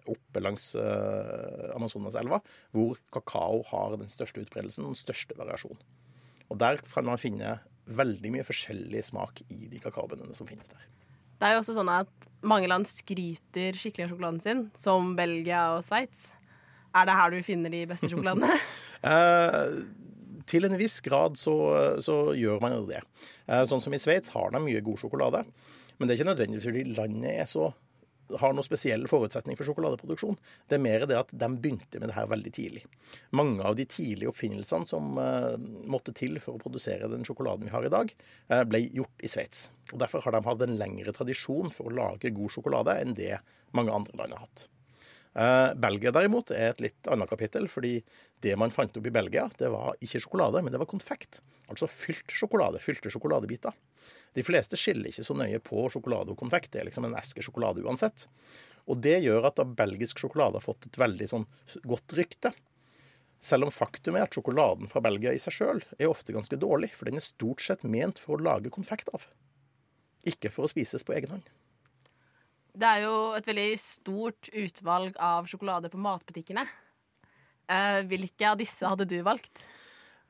oppe 0.09 0.41
langs 0.41 0.73
eh, 0.79 1.71
Amazonaselva, 1.77 2.41
hvor 2.77 3.01
kakao 3.15 3.63
har 3.71 3.97
den 4.01 4.13
største 4.13 4.45
utbredelsen 4.45 4.87
og 4.87 4.95
den 4.95 5.03
største 5.03 5.37
variasjonen. 5.39 5.81
Og 6.49 6.61
der 6.61 6.81
kan 6.81 7.05
man 7.05 7.21
finne 7.21 7.59
veldig 7.89 8.33
mye 8.33 8.45
forskjellig 8.45 9.03
smak 9.05 9.43
i 9.53 9.69
de 9.69 9.81
kakaobønnene 9.81 10.37
som 10.37 10.49
finnes 10.49 10.69
der. 10.69 10.87
Det 11.39 11.47
er 11.47 11.55
jo 11.55 11.61
også 11.63 11.77
sånn 11.77 11.93
at 11.93 12.29
mange 12.43 12.69
land 12.69 12.89
skryter 12.89 13.77
skikkelig 13.79 14.09
av 14.09 14.13
sjokoladen 14.13 14.41
sin, 14.43 14.65
som 14.77 15.15
Belgia 15.17 15.69
og 15.77 15.85
Sveits. 15.87 16.33
Er 16.97 17.07
det 17.07 17.15
her 17.15 17.33
du 17.33 17.39
finner 17.47 17.73
de 17.73 17.85
beste 17.89 18.11
sjokoladene? 18.11 18.49
Til 20.49 20.69
en 20.69 20.79
viss 20.81 21.01
grad 21.05 21.37
så, 21.41 21.55
så 22.05 22.21
gjør 22.39 22.63
man 22.65 22.79
jo 22.79 22.87
det. 22.89 23.03
Eh, 23.47 23.65
sånn 23.69 23.83
som 23.85 23.95
i 23.95 24.01
Sveits 24.01 24.33
har 24.35 24.55
de 24.55 24.63
mye 24.65 24.85
god 24.85 25.03
sjokolade. 25.03 25.45
Men 25.99 26.09
det 26.09 26.15
er 26.15 26.21
ikke 26.21 26.31
nødvendigvis 26.31 26.69
fordi 26.71 26.97
landet 26.97 27.35
er 27.35 27.51
så 27.51 27.73
har 28.37 28.53
noen 28.53 28.67
spesiell 28.67 29.07
forutsetning 29.09 29.57
for 29.57 29.69
sjokoladeproduksjon. 29.69 30.37
Det 30.69 30.77
er 30.77 30.83
mer 30.85 31.07
det 31.09 31.17
at 31.19 31.31
de 31.33 31.49
begynte 31.49 32.01
med 32.01 32.11
det 32.11 32.17
her 32.19 32.29
veldig 32.31 32.53
tidlig. 32.55 32.85
Mange 33.37 33.65
av 33.65 33.79
de 33.79 33.87
tidlige 33.89 34.29
oppfinnelsene 34.33 34.89
som 34.89 35.17
uh, 35.17 35.55
måtte 35.89 36.13
til 36.17 36.37
for 36.43 36.59
å 36.59 36.63
produsere 36.63 37.11
den 37.13 37.25
sjokoladen 37.29 37.69
vi 37.69 37.75
har 37.75 37.87
i 37.87 37.93
dag, 37.93 38.13
uh, 38.53 38.65
ble 38.69 38.85
gjort 38.87 39.25
i 39.25 39.33
Sveits. 39.33 39.69
Og 39.93 40.03
Derfor 40.03 40.25
har 40.27 40.37
de 40.37 40.45
hatt 40.45 40.67
en 40.67 40.77
lengre 40.81 41.15
tradisjon 41.17 41.73
for 41.73 41.89
å 41.89 41.97
lage 42.03 42.35
god 42.37 42.53
sjokolade 42.53 42.99
enn 43.01 43.17
det 43.19 43.39
mange 43.77 43.95
andre 43.95 44.21
land 44.21 44.37
har 44.37 44.45
hatt. 44.45 44.69
Eh, 45.35 45.75
Belgia 45.75 46.13
derimot 46.15 46.53
er 46.55 46.73
et 46.73 46.81
litt 46.83 47.11
annet 47.11 47.31
kapittel, 47.31 47.69
fordi 47.71 47.99
det 48.45 48.55
man 48.61 48.73
fant 48.75 48.97
opp 48.97 49.07
i 49.07 49.15
Belgia, 49.15 49.49
det 49.59 49.71
var 49.73 49.99
ikke 50.05 50.23
sjokolade, 50.25 50.63
men 50.63 50.75
det 50.75 50.81
var 50.81 50.91
konfekt. 50.91 51.43
Altså 51.69 51.89
fylt 51.91 52.33
sjokolade, 52.33 52.81
fylte 52.83 53.13
sjokoladebiter. 53.13 53.77
De 54.35 54.45
fleste 54.47 54.79
skiller 54.79 55.11
ikke 55.11 55.27
så 55.27 55.37
nøye 55.37 55.61
på 55.65 55.89
sjokolade 55.93 56.33
og 56.33 56.41
konfekt. 56.41 56.73
Det 56.73 56.83
er 56.83 56.89
liksom 56.89 57.09
en 57.09 57.19
eske 57.19 57.45
sjokolade 57.45 57.85
uansett. 57.85 58.27
Og 58.89 59.03
det 59.05 59.19
gjør 59.25 59.51
at 59.51 59.59
da 59.61 59.67
belgisk 59.69 60.21
sjokolade 60.23 60.57
har 60.57 60.65
fått 60.65 60.89
et 60.89 60.99
veldig 61.01 61.29
sånn 61.29 61.47
godt 61.85 62.17
rykte. 62.17 62.55
Selv 63.39 63.69
om 63.69 63.75
faktum 63.75 64.17
er 64.19 64.25
at 64.27 64.35
sjokoladen 64.35 64.91
fra 64.91 65.03
Belgia 65.05 65.35
i 65.35 65.43
seg 65.43 65.55
sjøl 65.55 65.83
er 65.99 66.11
ofte 66.11 66.35
ganske 66.35 66.59
dårlig, 66.59 66.91
for 66.97 67.07
den 67.07 67.21
er 67.21 67.27
stort 67.27 67.63
sett 67.63 67.85
ment 67.87 68.19
for 68.19 68.35
å 68.35 68.47
lage 68.49 68.73
konfekt 68.75 69.13
av. 69.15 69.29
Ikke 70.27 70.51
for 70.51 70.67
å 70.67 70.73
spises 70.73 71.07
på 71.07 71.15
egen 71.15 71.37
hånd. 71.37 71.53
Det 72.79 72.87
er 72.87 73.03
jo 73.09 73.15
et 73.35 73.49
veldig 73.49 73.71
stort 73.83 74.49
utvalg 74.55 75.17
av 75.19 75.49
sjokolade 75.51 75.91
på 75.91 75.99
matbutikkene. 75.99 76.63
Eh, 77.69 78.01
hvilke 78.07 78.47
av 78.53 78.61
disse 78.61 78.87
hadde 78.87 79.07
du 79.09 79.17
valgt? 79.27 79.65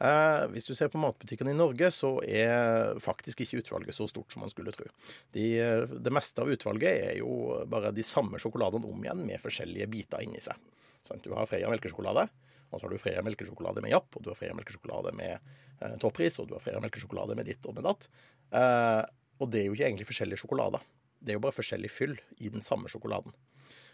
Eh, 0.00 0.45
hvis 0.55 0.69
du 0.69 0.73
ser 0.78 0.88
på 0.88 1.00
matbutikkene 1.02 1.52
i 1.52 1.59
Norge, 1.59 1.90
så 1.93 2.14
er 2.25 2.97
faktisk 3.05 3.43
ikke 3.45 3.61
utvalget 3.61 3.99
så 3.99 4.07
stort 4.09 4.33
som 4.33 4.47
man 4.47 4.52
skulle 4.52 4.73
tro. 4.73 4.88
De, 5.37 5.45
det 5.93 6.14
meste 6.14 6.40
av 6.40 6.49
utvalget 6.55 7.02
er 7.11 7.21
jo 7.21 7.61
bare 7.69 7.93
de 7.93 8.07
samme 8.07 8.40
sjokoladene 8.40 8.88
om 8.88 9.05
igjen, 9.05 9.25
med 9.28 9.45
forskjellige 9.45 9.90
biter 9.93 10.25
inni 10.25 10.40
seg. 10.40 10.57
Sånn, 11.05 11.21
Du 11.25 11.35
har 11.37 11.50
Freia 11.50 11.69
melkesjokolade, 11.69 12.28
og 12.71 12.78
så 12.78 12.87
har 12.87 12.95
du 12.95 13.02
Freia 13.02 13.25
melkesjokolade 13.26 13.85
med 13.85 13.93
Japp, 13.93 14.09
og 14.17 14.25
du 14.25 14.33
har 14.33 14.38
Freia 14.38 14.57
melkesjokolade 14.57 15.12
med 15.19 15.37
eh, 15.37 15.99
toppris, 16.00 16.40
og 16.40 16.49
du 16.49 16.57
har 16.57 16.64
Freia 16.64 16.81
melkesjokolade 16.81 17.37
med 17.37 17.50
ditt 17.50 17.69
og 17.69 17.76
med 17.76 17.85
datt. 17.90 18.09
Eh, 18.57 19.02
og 19.38 19.52
det 19.52 19.61
er 19.61 19.69
jo 19.69 19.76
ikke 19.76 19.90
egentlig 19.90 20.09
forskjellige 20.09 20.47
sjokolader. 20.47 20.95
Det 21.18 21.34
er 21.34 21.38
jo 21.38 21.44
bare 21.44 21.56
forskjellig 21.56 21.90
fyll 21.90 22.16
i 22.38 22.50
den 22.52 22.64
samme 22.64 22.90
sjokoladen. 22.90 23.34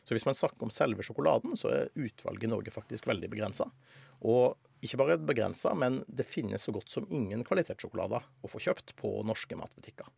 Så 0.04 0.14
hvis 0.14 0.26
man 0.28 0.36
snakker 0.36 0.66
om 0.66 0.72
selve 0.72 1.04
sjokoladen, 1.06 1.56
så 1.56 1.70
er 1.72 1.92
utvalget 1.96 2.44
i 2.44 2.52
Norge 2.52 2.72
faktisk 2.74 3.08
veldig 3.08 3.30
begrensa. 3.32 3.70
Og 4.28 4.58
ikke 4.84 5.00
bare 5.00 5.16
begrensa, 5.16 5.72
men 5.74 6.02
det 6.06 6.26
finnes 6.28 6.62
så 6.62 6.74
godt 6.76 6.92
som 6.92 7.08
ingen 7.08 7.44
kvalitetssjokolader 7.46 8.24
å 8.44 8.50
få 8.52 8.60
kjøpt 8.60 8.92
på 9.00 9.16
norske 9.24 9.56
matbutikker. 9.56 10.08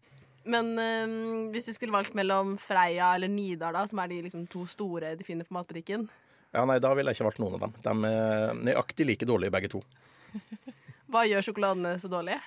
Men 0.47 0.75
øh, 0.79 1.15
hvis 1.55 1.71
du 1.71 1.73
skulle 1.75 1.95
valgt 1.95 2.15
mellom 2.19 2.55
Freia 2.61 3.13
eller 3.15 3.31
Nidar, 3.31 3.75
da, 3.75 3.87
som 3.91 4.03
er 4.03 4.11
de 4.11 4.21
liksom, 4.27 4.47
to 4.51 4.63
store 4.71 5.17
du 5.19 5.25
finner 5.27 5.47
på 5.47 5.57
matbutikken 5.57 6.07
Ja, 6.55 6.63
nei, 6.69 6.79
da 6.83 6.93
ville 6.95 7.11
jeg 7.11 7.19
ikke 7.19 7.27
valgt 7.27 7.41
noen 7.43 7.57
av 7.57 7.65
dem. 7.65 7.75
De 7.83 8.11
er 8.11 8.61
nøyaktig 8.69 9.09
like 9.09 9.27
dårlige 9.29 9.55
begge 9.55 9.71
to. 9.75 9.83
Hva 11.11 11.27
gjør 11.27 11.49
sjokoladene 11.49 11.97
så 12.03 12.11
dårlige? 12.11 12.39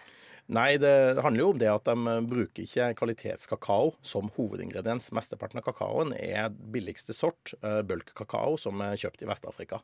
Nei, 0.50 0.80
det 0.82 1.22
handler 1.22 1.44
jo 1.44 1.50
om 1.54 1.60
det 1.62 1.68
at 1.70 1.86
de 1.86 2.14
bruker 2.26 2.64
ikke 2.64 2.88
kvalitetskakao 2.98 3.92
som 4.02 4.32
hovedingrediens. 4.34 5.12
Mesteparten 5.14 5.62
av 5.62 5.68
kakaoen 5.68 6.16
er 6.18 6.50
billigste 6.50 7.14
sort, 7.14 7.54
uh, 7.62 7.84
bulk-kakao, 7.86 8.56
som 8.58 8.82
er 8.82 8.98
kjøpt 8.98 9.22
i 9.22 9.30
Vest-Afrika. 9.30 9.84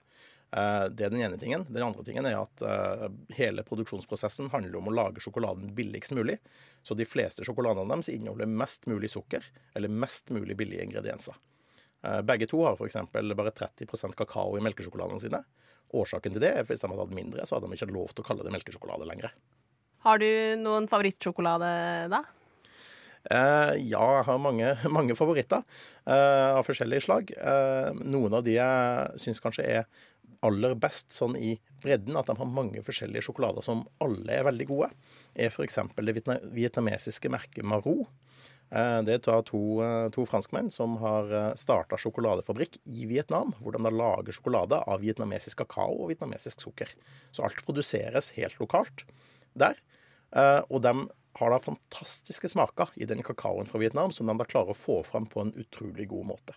Eh, 0.55 0.85
det 0.89 1.05
er 1.05 1.11
den 1.11 1.21
ene 1.21 1.37
tingen. 1.37 1.65
Den 1.67 1.83
andre 1.83 2.03
tingen 2.05 2.27
er 2.29 2.37
at 2.39 2.61
eh, 2.63 3.07
hele 3.37 3.65
produksjonsprosessen 3.67 4.51
handler 4.53 4.79
om 4.79 4.87
å 4.87 4.93
lage 4.93 5.23
sjokoladen 5.23 5.73
billigst 5.75 6.15
mulig. 6.15 6.37
Så 6.85 6.95
de 6.95 7.07
fleste 7.09 7.43
sjokoladene 7.47 7.89
deres 7.91 8.11
inneholder 8.13 8.49
mest 8.49 8.87
mulig 8.89 9.11
sukker 9.11 9.43
eller 9.75 9.91
mest 9.91 10.31
mulig 10.35 10.57
billige 10.59 10.85
ingredienser. 10.85 11.35
Begge 12.21 12.45
to 12.45 12.59
har 12.61 12.75
f.eks. 12.77 12.99
bare 13.09 13.51
30% 13.57 14.13
kakao 14.19 14.59
i 14.59 14.61
melkesjokoladene 14.61 15.23
sine. 15.23 15.39
Årsaken 15.97 16.35
til 16.35 16.43
det 16.43 16.51
er 16.53 16.61
at 16.61 16.69
hvis 16.69 16.83
de 16.83 16.89
hadde 16.91 17.01
hatt 17.01 17.15
mindre, 17.17 17.45
så 17.49 17.57
hadde 17.57 17.71
de 17.71 17.79
ikke 17.79 17.95
lov 17.95 18.13
til 18.13 18.21
å 18.21 18.27
kalle 18.27 18.45
det 18.45 18.53
melkesjokolade 18.53 19.07
lenger. 19.09 19.33
Har 20.05 20.21
du 20.21 20.29
noen 20.61 20.85
favorittsjokolade, 20.89 21.69
da? 22.13 22.21
Uh, 23.25 23.73
ja, 23.81 24.03
jeg 24.19 24.25
har 24.27 24.41
mange, 24.41 24.73
mange 24.97 25.15
favoritter 25.17 25.63
uh, 26.05 26.59
av 26.59 26.65
forskjellige 26.67 27.07
slag. 27.07 27.31
Uh, 27.39 27.89
noen 28.05 28.37
av 28.37 28.43
de 28.45 28.59
jeg 28.59 29.23
syns 29.23 29.41
kanskje 29.41 29.65
er 29.65 29.87
aller 30.45 30.75
best 30.77 31.15
sånn 31.15 31.33
i 31.39 31.55
bredden, 31.81 32.13
at 32.19 32.29
de 32.29 32.37
har 32.37 32.51
mange 32.51 32.83
forskjellige 32.85 33.25
sjokolader 33.25 33.65
som 33.65 33.81
alle 34.03 34.29
er 34.29 34.45
veldig 34.45 34.69
gode, 34.69 34.91
er 35.33 35.49
f.eks. 35.49 35.79
det 35.97 36.15
vietnamesiske 36.53 37.31
merket 37.33 37.65
Marot. 37.65 38.05
Eh, 38.69 38.99
det 39.07 39.15
er 39.15 39.41
to, 39.47 39.61
to 40.13 40.25
franskmenn 40.29 40.69
som 40.73 40.99
har 41.01 41.33
starta 41.57 41.97
sjokoladefabrikk 41.97 42.77
i 42.85 43.07
Vietnam, 43.09 43.55
hvor 43.57 43.73
de 43.73 43.81
da 43.87 43.93
lager 43.93 44.37
sjokolade 44.37 44.83
av 44.85 45.01
vietnamesisk 45.01 45.63
kakao 45.63 45.95
og 45.95 46.11
vietnamesisk 46.13 46.61
sukker. 46.67 46.93
Så 47.33 47.47
alt 47.47 47.65
produseres 47.65 48.35
helt 48.37 48.61
lokalt 48.61 49.07
der. 49.55 49.79
Og 50.67 50.81
de 50.83 50.91
har 51.39 51.51
da 51.51 51.59
fantastiske 51.59 52.49
smaker 52.51 52.91
i 52.95 53.07
den 53.07 53.23
kakaoen 53.23 53.67
fra 53.67 53.79
Vietnam, 53.79 54.11
som 54.11 54.27
de 54.27 54.35
da 54.39 54.47
klarer 54.47 54.71
å 54.71 54.77
få 54.77 55.01
fram 55.07 55.27
på 55.31 55.43
en 55.43 55.53
utrolig 55.59 56.07
god 56.11 56.29
måte. 56.31 56.55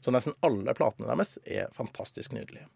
Så 0.00 0.14
nesten 0.14 0.36
alle 0.46 0.74
platene 0.76 1.10
deres 1.10 1.36
er 1.44 1.72
fantastisk 1.76 2.34
nydelige. 2.36 2.68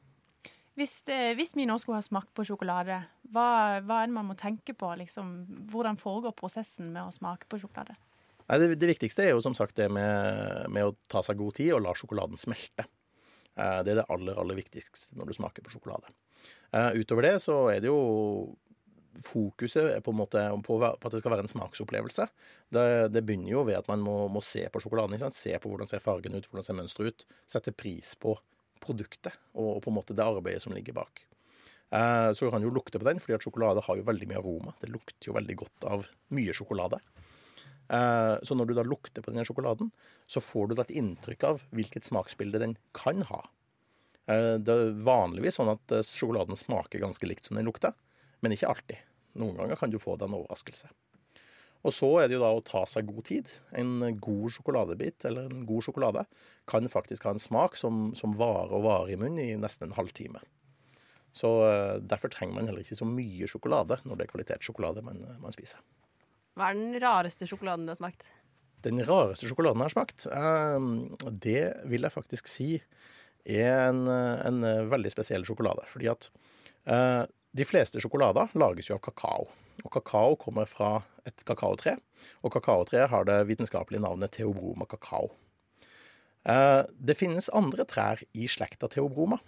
Hvis, 0.75 0.97
det, 1.07 1.37
hvis 1.39 1.55
vi 1.55 1.69
nå 1.71 1.77
skulle 1.79 2.01
ha 2.01 2.05
smakt 2.05 2.33
på 2.35 2.43
sjokolade, 2.49 2.97
hva, 3.31 3.47
hva, 3.87 4.01
er 4.01 4.11
det 4.11 4.17
man 4.17 4.27
må 4.27 4.35
tenke 4.39 4.75
på? 4.75 4.89
Liksom, 4.99 5.31
hvordan 5.71 6.01
foregår 6.01 6.35
prosessen 6.35 6.91
med 6.91 7.07
å 7.07 7.15
smake 7.15 7.47
på 7.47 7.61
sjokolade? 7.63 7.95
Nei, 8.49 8.59
det, 8.59 8.73
det, 8.83 8.91
viktigste 8.91 9.23
er 9.23 9.33
jo 9.33 9.45
som 9.45 9.55
sagt 9.57 9.79
det 9.79 9.87
med, 9.95 10.67
med, 10.75 10.91
å 10.91 10.97
ta 11.09 11.23
seg 11.25 11.39
god 11.39 11.55
tid 11.61 11.77
og 11.77 11.85
la 11.87 11.95
sjokoladen 11.97 12.41
smelte. 12.41 12.89
Eh, 13.55 13.81
det 13.87 13.95
er 13.95 14.03
det 14.03 14.09
aller, 14.11 14.35
aller 14.43 14.59
viktigste 14.59 15.15
når 15.21 15.31
du 15.31 15.39
smaker 15.39 15.65
på 15.65 15.77
sjokolade. 15.77 16.11
Eh, 16.75 16.99
utover 16.99 17.31
det 17.31 17.37
så 17.47 17.61
er 17.71 17.79
det 17.85 17.93
jo 17.93 18.03
fokuset 19.23 19.91
er 19.97 20.03
på 20.05 20.15
en 20.15 20.19
måte 20.19 20.43
på, 20.67 20.79
at 20.83 21.05
det 21.13 21.21
skal 21.21 21.35
være 21.35 21.45
en 21.47 21.53
smaksopplevelse. 21.53 22.27
Det, 22.75 22.87
det 23.15 23.23
begynner 23.27 23.53
jo 23.53 23.63
ved 23.69 23.79
at 23.79 23.91
man 23.91 24.03
må, 24.05 24.17
må 24.33 24.43
se 24.45 24.67
på 24.73 24.83
sjokoladen. 24.83 25.21
Se 25.35 25.55
på 25.61 25.71
hvordan 25.71 25.91
ser 25.91 26.03
fargen 26.05 26.37
ut, 26.37 26.49
hvordan 26.51 26.67
ser 26.67 26.79
mønsteret 26.79 27.15
ut. 27.15 27.27
Sette 27.51 27.75
pris 27.77 28.15
på 28.21 28.37
produktet 28.85 29.37
og 29.55 29.81
på 29.85 29.93
en 29.93 29.97
måte 29.97 30.17
det 30.17 30.27
arbeidet 30.27 30.65
som 30.65 30.75
ligger 30.77 30.97
bak. 30.99 31.25
Eh, 31.95 32.31
så 32.37 32.51
kan 32.51 32.63
du 32.63 32.69
jo 32.69 32.75
lukte 32.75 33.01
på 33.01 33.07
den, 33.07 33.21
fordi 33.23 33.37
at 33.37 33.47
sjokolade 33.47 33.85
har 33.87 33.99
jo 34.01 34.07
veldig 34.07 34.29
mye 34.31 34.41
aroma. 34.41 34.75
Det 34.83 34.91
lukter 34.93 35.31
jo 35.31 35.37
veldig 35.37 35.59
godt 35.63 35.89
av 35.89 36.09
mye 36.35 36.57
sjokolade. 36.57 37.01
Eh, 37.89 38.37
så 38.43 38.57
når 38.57 38.71
du 38.71 38.77
da 38.79 38.87
lukter 38.87 39.25
på 39.25 39.33
denne 39.33 39.45
sjokoladen, 39.47 39.93
så 40.27 40.43
får 40.43 40.71
du 40.71 40.77
da 40.77 40.87
et 40.87 40.97
inntrykk 40.99 41.47
av 41.49 41.67
hvilket 41.75 42.09
smaksbilde 42.09 42.63
den 42.63 42.79
kan 42.97 43.23
ha. 43.31 43.45
Eh, 44.27 44.57
det 44.61 44.75
er 44.75 44.97
vanligvis 45.05 45.61
sånn 45.61 45.73
at 45.75 45.93
eh, 45.93 46.07
sjokoladen 46.07 46.59
smaker 46.59 47.03
ganske 47.03 47.29
likt 47.29 47.49
som 47.49 47.61
den 47.61 47.69
lukter 47.69 47.93
men 48.45 48.55
ikke 48.55 48.69
alltid. 48.69 49.01
Noen 49.41 49.57
ganger 49.59 49.81
kan 49.81 49.91
du 49.91 49.99
få 50.03 50.19
deg 50.21 50.29
en 50.29 50.39
overraskelse. 50.39 50.93
Og 51.85 51.93
så 51.93 52.09
er 52.23 52.31
det 52.31 52.39
jo 52.39 52.45
da 52.45 52.51
å 52.57 52.65
ta 52.65 52.85
seg 52.89 53.09
god 53.11 53.27
tid. 53.29 53.51
En 53.77 53.99
god 54.23 54.53
sjokoladebit 54.57 55.27
eller 55.29 55.51
en 55.51 55.67
god 55.69 55.85
sjokolade 55.85 56.25
kan 56.71 56.89
faktisk 56.89 57.27
ha 57.29 57.35
en 57.35 57.43
smak 57.43 57.77
som, 57.77 58.07
som 58.17 58.37
varer 58.39 58.73
og 58.73 58.87
varer 58.87 59.13
i 59.13 59.19
munnen 59.21 59.43
i 59.43 59.59
nesten 59.61 59.91
en 59.91 59.99
halvtime. 59.99 60.41
Så 61.35 61.51
uh, 61.67 61.99
Derfor 62.01 62.33
trenger 62.33 62.57
man 62.57 62.71
heller 62.71 62.87
ikke 62.87 62.97
så 62.97 63.09
mye 63.09 63.51
sjokolade 63.51 63.99
når 64.07 64.17
det 64.17 64.25
er 64.25 64.33
kvalitetssjokolade 64.33 65.05
man, 65.05 65.21
man, 65.43 65.53
spiser. 65.53 65.83
Hva 66.57 66.71
er 66.71 66.79
den 66.79 66.97
rareste 67.03 67.49
sjokoladen 67.51 67.85
du 67.85 67.93
har 67.93 68.01
smakt? 68.01 68.31
Den 68.87 69.03
rareste 69.05 69.49
sjokoladen 69.51 69.83
jeg 69.83 69.91
har 69.91 69.97
smakt, 69.97 70.27
uh, 70.31 71.29
det 71.29 71.67
vil 71.91 72.07
jeg 72.07 72.17
faktisk 72.17 72.49
si 72.49 72.71
er 73.45 73.91
en, 73.91 74.07
en 74.09 74.65
veldig 74.89 75.11
spesiell 75.13 75.43
sjokolade. 75.45 75.85
Fordi 75.91 76.09
at 76.09 76.31
uh, 76.89 77.27
de 77.55 77.63
fleste 77.67 78.01
sjokolader 78.03 78.51
lages 78.59 78.91
jo 78.91 78.97
av 78.97 79.05
kakao. 79.07 79.47
Og 79.85 79.91
kakao 79.95 80.35
kommer 80.39 80.67
fra 80.67 81.05
et 81.29 81.45
kakaotre. 81.47 81.97
Og 82.43 82.51
kakaotreet 82.55 83.13
har 83.13 83.27
det 83.29 83.45
vitenskapelige 83.47 84.03
navnet 84.03 84.35
teobroma 84.35 84.89
kakao. 84.91 85.31
Eh, 86.51 86.83
det 86.99 87.17
finnes 87.19 87.51
andre 87.55 87.87
trær 87.87 88.25
i 88.35 88.49
slekta 88.51 88.91
teobroma. 88.91 89.39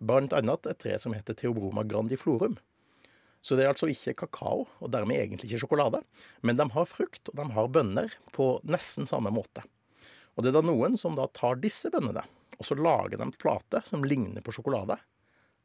Blant 0.00 0.32
annet 0.36 0.70
et 0.70 0.80
tre 0.80 0.96
som 1.00 1.12
heter 1.12 1.36
teobroma 1.36 1.84
grandiflorum. 1.84 2.56
Så 3.44 3.58
det 3.58 3.66
er 3.66 3.74
altså 3.74 3.90
ikke 3.92 4.16
kakao, 4.24 4.64
og 4.80 4.92
dermed 4.94 5.20
egentlig 5.20 5.50
ikke 5.50 5.66
sjokolade. 5.66 6.00
Men 6.40 6.56
de 6.56 6.64
har 6.72 6.88
frukt, 6.88 7.28
og 7.28 7.36
de 7.36 7.50
har 7.52 7.68
bønner 7.68 8.14
på 8.32 8.54
nesten 8.64 9.04
samme 9.04 9.28
måte. 9.34 9.66
Og 10.34 10.42
det 10.42 10.50
er 10.50 10.56
da 10.56 10.64
noen 10.64 10.96
som 10.96 11.12
da 11.18 11.28
tar 11.28 11.60
disse 11.60 11.92
bønnene, 11.92 12.24
og 12.56 12.64
så 12.64 12.76
lager 12.78 13.20
de 13.20 13.28
plate 13.36 13.84
som 13.84 14.06
ligner 14.06 14.40
på 14.40 14.54
sjokolade 14.56 14.96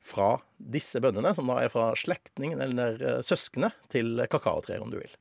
fra 0.02 0.38
disse 0.58 1.02
bøndene, 1.04 1.34
som 1.36 1.50
da 1.50 1.60
er 1.64 1.72
fra 1.74 1.92
slektningen 2.00 2.62
eller 2.64 3.00
eh, 3.02 3.22
søskene 3.26 3.72
til 3.92 4.22
kakaotreet, 4.32 4.82
om 4.84 4.92
du 4.94 5.00
vil. 5.02 5.16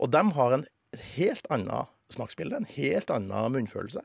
Og 0.00 0.12
de 0.14 0.22
har 0.36 0.56
en 0.56 0.66
helt 1.16 1.46
annet 1.52 1.90
smaksbilde, 2.10 2.56
en 2.56 2.72
helt 2.76 3.12
annen 3.14 3.54
munnfølelse. 3.56 4.02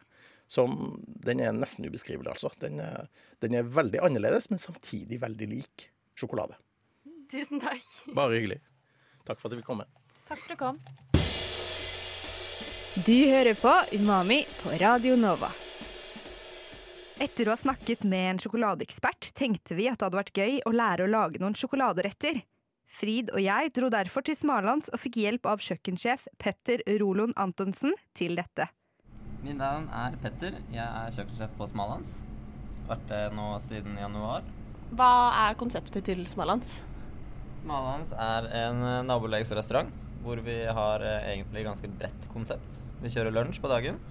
Som 0.47 1.01
Den 1.25 1.39
er 1.41 1.55
nesten 1.57 1.87
ubeskrivelig, 1.87 2.29
altså. 2.35 2.51
Den 2.61 2.77
er, 2.83 3.07
den 3.41 3.55
er 3.57 3.65
veldig 3.65 4.03
annerledes, 4.05 4.51
men 4.51 4.61
samtidig 4.61 5.21
veldig 5.23 5.47
lik 5.49 5.89
sjokolade. 6.17 6.59
Tusen 7.31 7.61
takk. 7.63 7.81
Bare 8.13 8.37
hyggelig. 8.37 8.59
Takk 9.25 9.41
for 9.41 9.49
at 9.49 9.55
du 9.55 9.61
fikk 9.63 9.71
komme. 9.71 9.89
Takk 10.29 10.43
for 10.43 10.53
at 10.53 10.53
du 10.53 10.61
kom. 10.61 10.81
Du 13.05 13.17
hører 13.27 13.57
på 13.59 13.73
Umami 13.97 14.43
på 14.61 14.77
Radio 14.79 15.17
Nova. 15.19 15.49
Etter 17.15 17.47
å 17.47 17.53
ha 17.53 17.55
snakket 17.55 18.01
med 18.03 18.25
en 18.33 18.39
sjokoladeekspert, 18.43 19.29
tenkte 19.39 19.77
vi 19.77 19.85
at 19.87 20.01
det 20.01 20.09
hadde 20.09 20.19
vært 20.19 20.35
gøy 20.35 20.57
å 20.67 20.73
lære 20.75 21.05
å 21.05 21.11
lage 21.13 21.39
noen 21.39 21.55
sjokoladeretter. 21.55 22.41
Frid 22.91 23.31
og 23.31 23.39
jeg 23.39 23.71
dro 23.77 23.87
derfor 23.93 24.25
til 24.27 24.35
Smalands 24.35 24.91
og 24.91 24.99
fikk 24.99 25.21
hjelp 25.21 25.47
av 25.47 25.63
kjøkkensjef 25.63 26.27
Petter 26.43 26.83
Rolon 26.99 27.31
Antonsen 27.39 27.95
til 28.19 28.35
dette. 28.35 28.67
Mitt 29.45 29.55
navn 29.55 29.87
er 29.95 30.17
Petter. 30.19 30.59
Jeg 30.73 30.83
er 30.83 31.15
kjøkkensjef 31.15 31.55
på 31.55 31.69
Smalands. 31.71 32.17
Vært 32.89 33.07
det 33.07 33.23
nå 33.37 33.47
siden 33.63 33.95
januar. 34.01 34.43
Hva 34.91 35.11
er 35.45 35.55
konseptet 35.59 36.03
til 36.11 36.27
Smalands? 36.27 36.81
Smalands 37.61 38.11
er 38.11 38.51
en 38.65 38.83
nabolagsrestaurant 39.07 40.03
hvor 40.25 40.41
vi 40.43 40.57
har 40.67 41.03
eh, 41.05 41.31
egentlig 41.31 41.63
ganske 41.63 41.89
bredt 41.95 42.27
konsept. 42.33 42.83
Vi 42.99 43.11
kjører 43.13 43.31
lunsj 43.33 43.61
på 43.61 43.71
dagen. 43.71 44.01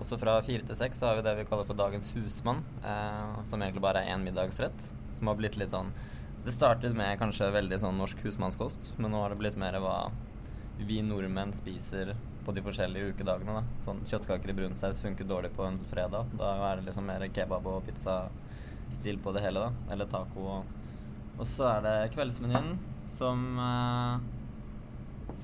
Og 0.00 0.06
så 0.08 0.16
fra 0.16 0.38
fire 0.40 0.64
til 0.64 0.78
seks 0.78 1.02
har 1.04 1.18
vi 1.18 1.24
det 1.26 1.34
vi 1.36 1.44
kaller 1.48 1.66
for 1.68 1.76
Dagens 1.76 2.08
husmann, 2.16 2.62
eh, 2.80 3.34
som 3.44 3.60
egentlig 3.60 3.82
bare 3.84 4.00
er 4.00 4.14
én 4.14 4.24
middagsrett. 4.24 4.86
Som 5.18 5.28
har 5.28 5.36
blitt 5.36 5.58
litt 5.60 5.74
sånn 5.74 5.92
Det 6.40 6.54
startet 6.56 6.94
med 6.96 7.18
kanskje 7.20 7.50
veldig 7.52 7.76
sånn 7.82 7.98
norsk 8.00 8.22
husmannskost, 8.24 8.94
men 8.96 9.12
nå 9.12 9.18
har 9.20 9.28
det 9.28 9.36
blitt 9.42 9.58
mer 9.60 9.76
hva 9.76 10.10
vi 10.78 11.02
nordmenn 11.04 11.52
spiser 11.52 12.14
på 12.46 12.54
de 12.56 12.62
forskjellige 12.64 13.12
ukedagene. 13.12 13.58
da. 13.58 13.62
Sånn 13.84 14.00
Kjøttkaker 14.08 14.48
i 14.48 14.56
brun 14.56 14.74
saus 14.74 15.02
funker 15.04 15.28
dårlig 15.28 15.52
på 15.52 15.66
en 15.66 15.76
fredag. 15.90 16.32
Da 16.40 16.54
er 16.70 16.80
det 16.80 16.86
liksom 16.88 17.04
mer 17.04 17.26
kebab 17.28 17.68
og 17.68 17.84
pizzastil 17.84 19.20
på 19.20 19.34
det 19.36 19.44
hele, 19.44 19.66
da. 19.66 19.92
Eller 19.92 20.08
taco. 20.08 20.46
Og, 20.54 20.64
og 21.36 21.44
så 21.44 21.68
er 21.74 21.84
det 21.84 21.96
kveldsmenyen, 22.16 22.78
som 23.12 23.44
eh, 23.60 24.39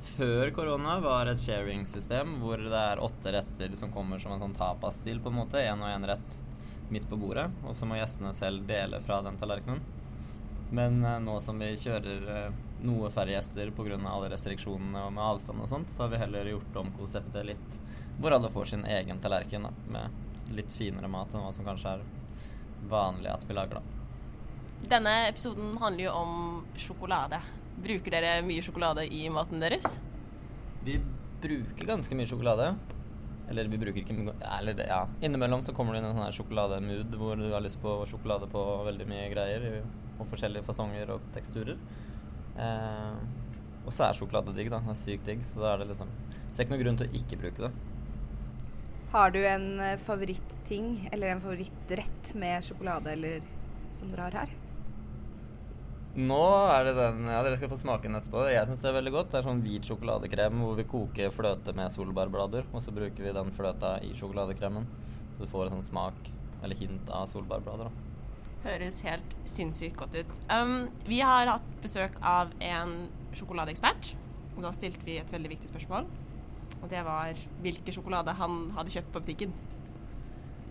før 0.03 0.51
korona 0.55 0.99
var 1.01 1.31
et 1.31 1.41
sharing-system 1.41 2.37
hvor 2.43 2.61
det 2.61 2.81
er 2.81 3.03
åtte 3.03 3.33
retter 3.35 3.77
som 3.79 3.93
kommer 3.95 4.19
som 4.23 4.35
en 4.35 4.43
sånn 4.43 4.57
tapas-stil, 4.57 5.21
på 5.23 5.33
en 5.33 5.41
måte. 5.41 5.63
Én 5.63 5.83
og 5.83 5.91
én 5.91 6.07
rett 6.09 6.37
midt 6.91 7.09
på 7.11 7.19
bordet. 7.21 7.49
Og 7.67 7.77
så 7.77 7.89
må 7.89 7.99
gjestene 7.99 8.35
selv 8.37 8.67
dele 8.69 9.01
fra 9.07 9.21
den 9.27 9.39
tallerkenen. 9.41 9.83
Men 10.71 11.05
eh, 11.05 11.19
nå 11.23 11.39
som 11.41 11.59
vi 11.63 11.73
kjører 11.79 12.31
eh, 12.37 12.63
noe 12.87 13.11
færre 13.15 13.37
gjester 13.37 13.71
pga. 13.75 13.99
alle 14.11 14.31
restriksjonene 14.33 15.05
og 15.07 15.13
med 15.15 15.25
avstand 15.25 15.63
og 15.63 15.69
sånt, 15.71 15.93
så 15.93 16.05
har 16.05 16.15
vi 16.15 16.23
heller 16.23 16.51
gjort 16.51 16.81
om 16.83 16.93
konseptet 16.99 17.47
litt 17.47 17.83
hvor 18.21 18.33
alle 18.33 18.51
får 18.51 18.65
sin 18.65 18.85
egen 18.89 19.19
tallerken 19.21 19.69
da, 19.69 19.71
med 19.93 20.55
litt 20.57 20.73
finere 20.73 21.09
mat 21.09 21.35
enn 21.35 21.45
hva 21.45 21.53
som 21.53 21.67
kanskje 21.67 21.99
er 21.99 22.05
vanlig 22.89 23.29
at 23.29 23.45
vi 23.49 23.57
lager, 23.57 23.81
da. 23.81 23.97
Denne 24.87 25.13
episoden 25.29 25.77
handler 25.81 26.05
jo 26.05 26.15
om 26.17 26.35
sjokolade. 26.79 27.41
Bruker 27.83 28.15
dere 28.17 28.41
mye 28.47 28.65
sjokolade 28.65 29.07
i 29.13 29.27
maten 29.33 29.63
deres? 29.63 29.99
Vi 30.87 30.99
bruker 31.43 31.89
ganske 31.89 32.17
mye 32.19 32.29
sjokolade. 32.29 32.75
Eller 33.47 33.69
vi 33.71 33.79
bruker 33.79 34.01
ikke 34.01 34.33
Eller 34.59 34.81
ja, 34.89 35.05
innimellom 35.23 35.63
så 35.63 35.75
kommer 35.75 35.95
det 35.95 36.01
inn 36.01 36.09
en 36.09 36.17
sånn 36.19 36.35
sjokolademood 36.35 37.15
hvor 37.21 37.39
du 37.39 37.47
har 37.53 37.63
lyst 37.63 37.79
på 37.83 38.01
sjokolade 38.11 38.49
på 38.51 38.63
veldig 38.89 39.07
mye 39.11 39.29
greier. 39.35 39.67
Og 40.17 40.27
forskjellige 40.31 40.67
fasonger 40.67 41.13
og 41.15 41.27
teksturer. 41.37 41.79
Eh, 42.57 43.19
og 43.87 43.93
så 43.95 44.09
er 44.09 44.17
sjokolade 44.19 44.57
digg, 44.57 44.73
da. 44.73 44.81
Det 44.83 44.97
er 44.97 45.03
sykt 45.03 45.29
digg. 45.29 45.45
Så 45.53 45.63
da 45.63 45.75
er 45.75 45.85
det 45.85 45.93
liksom 45.93 46.11
Ser 46.51 46.65
ikke 46.65 46.73
noen 46.73 46.83
grunn 46.87 46.99
til 46.99 47.11
å 47.11 47.19
ikke 47.21 47.41
bruke 47.43 47.67
det. 47.67 47.75
Har 49.13 49.31
du 49.33 49.43
en 49.45 49.67
favorittting 50.03 50.57
favoritting 50.67 51.09
eller 51.13 51.29
en 51.29 51.41
favorittrett 51.41 52.35
med 52.35 52.65
sjokolade 52.65 53.13
eller 53.13 53.43
som 53.91 54.11
dere 54.11 54.23
har 54.23 54.33
her? 54.33 54.66
Nå 56.17 56.45
er 56.73 56.87
det 56.87 56.95
den 56.97 57.27
Ja, 57.29 57.43
dere 57.45 57.59
skal 57.59 57.69
få 57.69 57.77
smake 57.77 58.09
den 58.09 58.17
etterpå. 58.17 58.47
Jeg 58.49 58.65
syns 58.65 58.81
det 58.81 58.89
er 58.89 58.95
veldig 58.97 59.13
godt. 59.13 59.35
Det 59.35 59.37
er 59.43 59.45
sånn 59.45 59.59
hvit 59.61 59.85
sjokoladekrem 59.85 60.63
hvor 60.65 60.79
vi 60.79 60.87
koker 60.89 61.35
fløte 61.35 61.75
med 61.77 61.93
solbærblader. 61.93 62.65
Og 62.73 62.81
så 62.85 62.95
bruker 62.97 63.27
vi 63.27 63.35
den 63.37 63.53
fløta 63.53 63.99
i 64.01 64.15
sjokoladekremen. 64.17 64.89
Så 65.35 65.45
du 65.45 65.51
får 65.53 65.67
en 65.67 65.77
sånn 65.77 65.91
smak, 65.91 66.31
eller 66.65 66.81
hint, 66.81 67.13
av 67.13 67.29
solbærblader. 67.29 67.91
da. 67.91 68.07
Høres 68.65 69.03
helt 69.05 69.37
sinnssykt 69.45 70.01
godt 70.01 70.17
ut. 70.17 70.41
Um, 70.49 70.89
vi 71.05 71.21
har 71.21 71.53
hatt 71.53 71.69
besøk 71.85 72.17
av 72.25 72.57
en 72.65 72.97
sjokoladeekspert. 73.37 74.15
Og 74.57 74.65
da 74.65 74.73
stilte 74.73 75.05
vi 75.05 75.21
et 75.21 75.37
veldig 75.37 75.53
viktig 75.53 75.69
spørsmål. 75.69 76.09
Og 76.81 76.89
det 76.97 77.05
var 77.05 77.37
hvilken 77.61 77.93
sjokolade 77.93 78.33
han 78.41 78.71
hadde 78.79 78.97
kjøpt 78.97 79.13
på 79.13 79.27
butikken. 79.29 79.57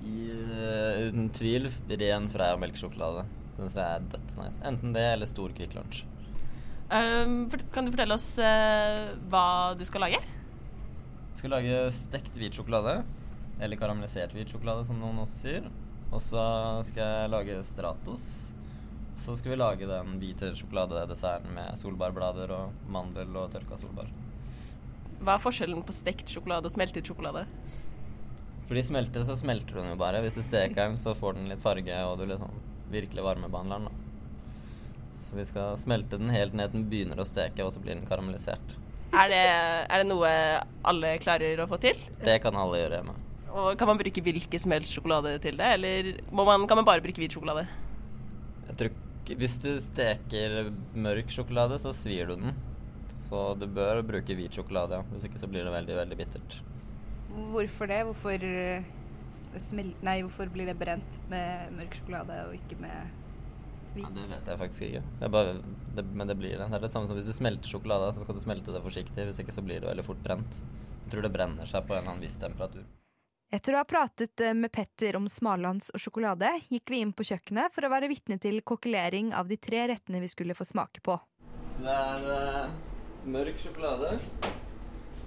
I, 0.01 0.19
uh, 0.33 1.05
uten 1.05 1.29
tvil 1.37 1.69
ren 2.01 2.33
Freia 2.33 2.57
melkesjokolade. 2.57 3.29
Syns 3.55 3.77
jeg 3.79 3.85
er 3.85 4.07
dødsnice. 4.11 4.63
Enten 4.67 4.95
det 4.95 5.05
eller 5.13 5.29
stor 5.29 5.53
Kvikk 5.55 5.75
Lunsj. 5.77 6.03
Um, 6.85 7.47
kan 7.73 7.87
du 7.87 7.93
fortelle 7.93 8.13
oss 8.13 8.35
uh, 8.37 9.15
hva 9.31 9.73
du 9.77 9.85
skal 9.87 10.05
lage? 10.05 10.19
Skal 11.39 11.55
lage 11.55 11.79
stekt 11.95 12.35
hvit 12.37 12.57
sjokolade. 12.57 12.99
Eller 13.63 13.79
karamellisert 13.79 14.35
hvit 14.35 14.51
sjokolade, 14.51 14.83
som 14.87 14.99
noen 14.99 15.23
også 15.23 15.39
sier. 15.45 15.69
Og 16.11 16.21
så 16.23 16.43
skal 16.89 17.01
jeg 17.07 17.31
lage 17.31 17.63
Stratos. 17.65 18.27
Så 19.19 19.37
skal 19.39 19.53
vi 19.53 19.61
lage 19.61 19.87
den 19.87 20.17
hvite 20.19 20.51
sjokoladedesserten 20.59 21.55
med 21.55 21.79
solbærblader 21.79 22.51
og 22.51 22.91
mandel 22.91 23.31
og 23.39 23.53
tørka 23.53 23.79
solbær. 23.79 24.11
Hva 25.23 25.37
er 25.37 25.43
forskjellen 25.43 25.81
på 25.87 25.95
stekt 25.95 26.29
sjokolade 26.29 26.67
og 26.67 26.75
smeltet 26.75 27.07
sjokolade? 27.07 27.45
Fordi 28.67 28.81
smeltet, 28.83 29.23
så 29.27 29.37
smelter 29.39 29.79
den 29.79 29.93
jo 29.93 29.97
bare. 29.99 30.19
Hvis 30.25 30.37
du 30.37 30.43
steker 30.43 30.75
den, 30.81 30.97
så 30.99 31.15
får 31.15 31.37
den 31.37 31.47
litt 31.51 31.63
farge, 31.63 31.99
og 32.09 32.19
du 32.19 32.25
liksom 32.27 32.51
virkelig 32.91 33.23
varmebehandleren. 33.25 33.89
Så 35.25 35.37
vi 35.37 35.45
skal 35.47 35.77
smelte 35.81 36.19
den 36.21 36.33
helt 36.33 36.53
ned 36.55 36.71
til 36.71 36.81
den 36.81 36.89
begynner 36.91 37.21
å 37.21 37.27
steke, 37.27 37.65
og 37.65 37.73
så 37.73 37.81
blir 37.83 37.97
den 37.97 38.07
karamellisert. 38.07 38.75
Er 39.15 39.31
det, 39.31 39.43
er 39.87 40.01
det 40.01 40.07
noe 40.09 40.29
alle 40.85 41.15
klarer 41.23 41.61
å 41.63 41.69
få 41.71 41.79
til? 41.81 41.99
Det 42.23 42.37
kan 42.43 42.57
alle 42.59 42.81
gjøre 42.81 42.99
hjemme. 42.99 43.15
Og 43.55 43.77
Kan 43.79 43.87
man 43.87 43.99
bruke 43.99 44.23
hvilken 44.23 44.61
som 44.61 44.73
helst 44.75 44.95
sjokolade 44.97 45.37
til 45.43 45.57
det, 45.59 45.71
eller 45.77 46.09
må 46.35 46.43
man, 46.47 46.65
kan 46.67 46.81
man 46.81 46.87
bare 46.87 47.03
bruke 47.03 47.21
hvit 47.21 47.35
sjokolade? 47.35 47.65
Jeg 48.67 48.77
tror 48.81 49.01
Hvis 49.39 49.55
du 49.63 49.71
steker 49.81 50.67
mørk 50.93 51.31
sjokolade, 51.33 51.79
så 51.81 51.93
svir 51.95 52.27
du 52.29 52.35
den. 52.35 52.51
Så 53.25 53.55
du 53.57 53.65
bør 53.65 54.03
bruke 54.05 54.35
hvit 54.37 54.53
sjokolade, 54.53 54.99
ja. 54.99 55.05
Hvis 55.15 55.25
ikke 55.29 55.41
så 55.41 55.49
blir 55.49 55.65
det 55.65 55.73
veldig, 55.73 55.95
veldig 55.97 56.17
bittert. 56.19 56.57
Hvorfor 57.55 57.89
det? 57.89 58.03
Hvorfor, 58.05 58.45
eh, 59.51 59.93
nei, 60.05 60.17
hvorfor 60.25 60.51
blir 60.53 60.69
det 60.69 60.77
brent 60.79 61.19
med 61.31 61.75
mørk 61.77 61.99
sjokolade 61.99 62.41
og 62.47 62.57
ikke 62.57 62.79
med 62.81 63.13
hvit? 63.95 64.05
Ja, 64.05 64.11
det 64.17 64.27
vet 64.31 64.51
jeg 64.51 64.61
faktisk 64.63 64.87
ikke. 64.89 65.05
Det 65.19 65.27
er 65.27 65.33
bare, 65.37 65.55
det, 65.97 66.05
men 66.11 66.31
det 66.31 66.37
blir 66.39 66.57
det. 66.57 66.67
Det 66.67 66.79
er 66.79 66.85
det 66.87 66.91
samme 66.93 67.09
som 67.09 67.17
hvis 67.19 67.29
du 67.29 67.35
smelter 67.35 67.71
sjokolade, 67.71 68.11
så 68.13 68.25
skal 68.25 68.37
du 68.37 68.43
smelte 68.43 68.75
det 68.75 68.83
forsiktig. 68.85 69.29
Hvis 69.29 69.41
ikke 69.43 69.55
så 69.55 69.63
blir 69.65 69.81
det 69.81 69.91
veldig 69.91 70.05
fort 70.07 70.21
brent. 70.25 70.61
Jeg 71.05 71.13
tror 71.13 71.25
det 71.25 71.33
brenner 71.33 71.69
seg 71.69 71.85
på 71.85 71.93
en 71.95 72.01
eller 72.01 72.15
annen 72.15 72.25
viss 72.25 72.37
temperatur. 72.41 72.85
Etter 73.53 73.75
å 73.75 73.79
ha 73.79 73.85
pratet 73.87 74.41
eh, 74.41 74.55
med 74.57 74.73
Petter 74.73 75.15
om 75.19 75.29
smallands 75.31 75.91
og 75.93 76.01
sjokolade, 76.01 76.49
gikk 76.71 76.91
vi 76.91 77.03
inn 77.03 77.13
på 77.15 77.23
kjøkkenet 77.29 77.71
for 77.71 77.85
å 77.85 77.91
være 77.93 78.09
vitne 78.11 78.39
til 78.41 78.57
kokkelering 78.65 79.31
av 79.37 79.47
de 79.51 79.59
tre 79.61 79.85
rettene 79.93 80.19
vi 80.23 80.31
skulle 80.31 80.57
få 80.57 80.65
smake 80.67 81.03
på. 81.05 81.15
Så 81.75 81.85
det 81.85 81.93
er 81.93 82.25
uh, 82.25 82.73
mørk 83.29 83.61
sjokolade. 83.61 84.15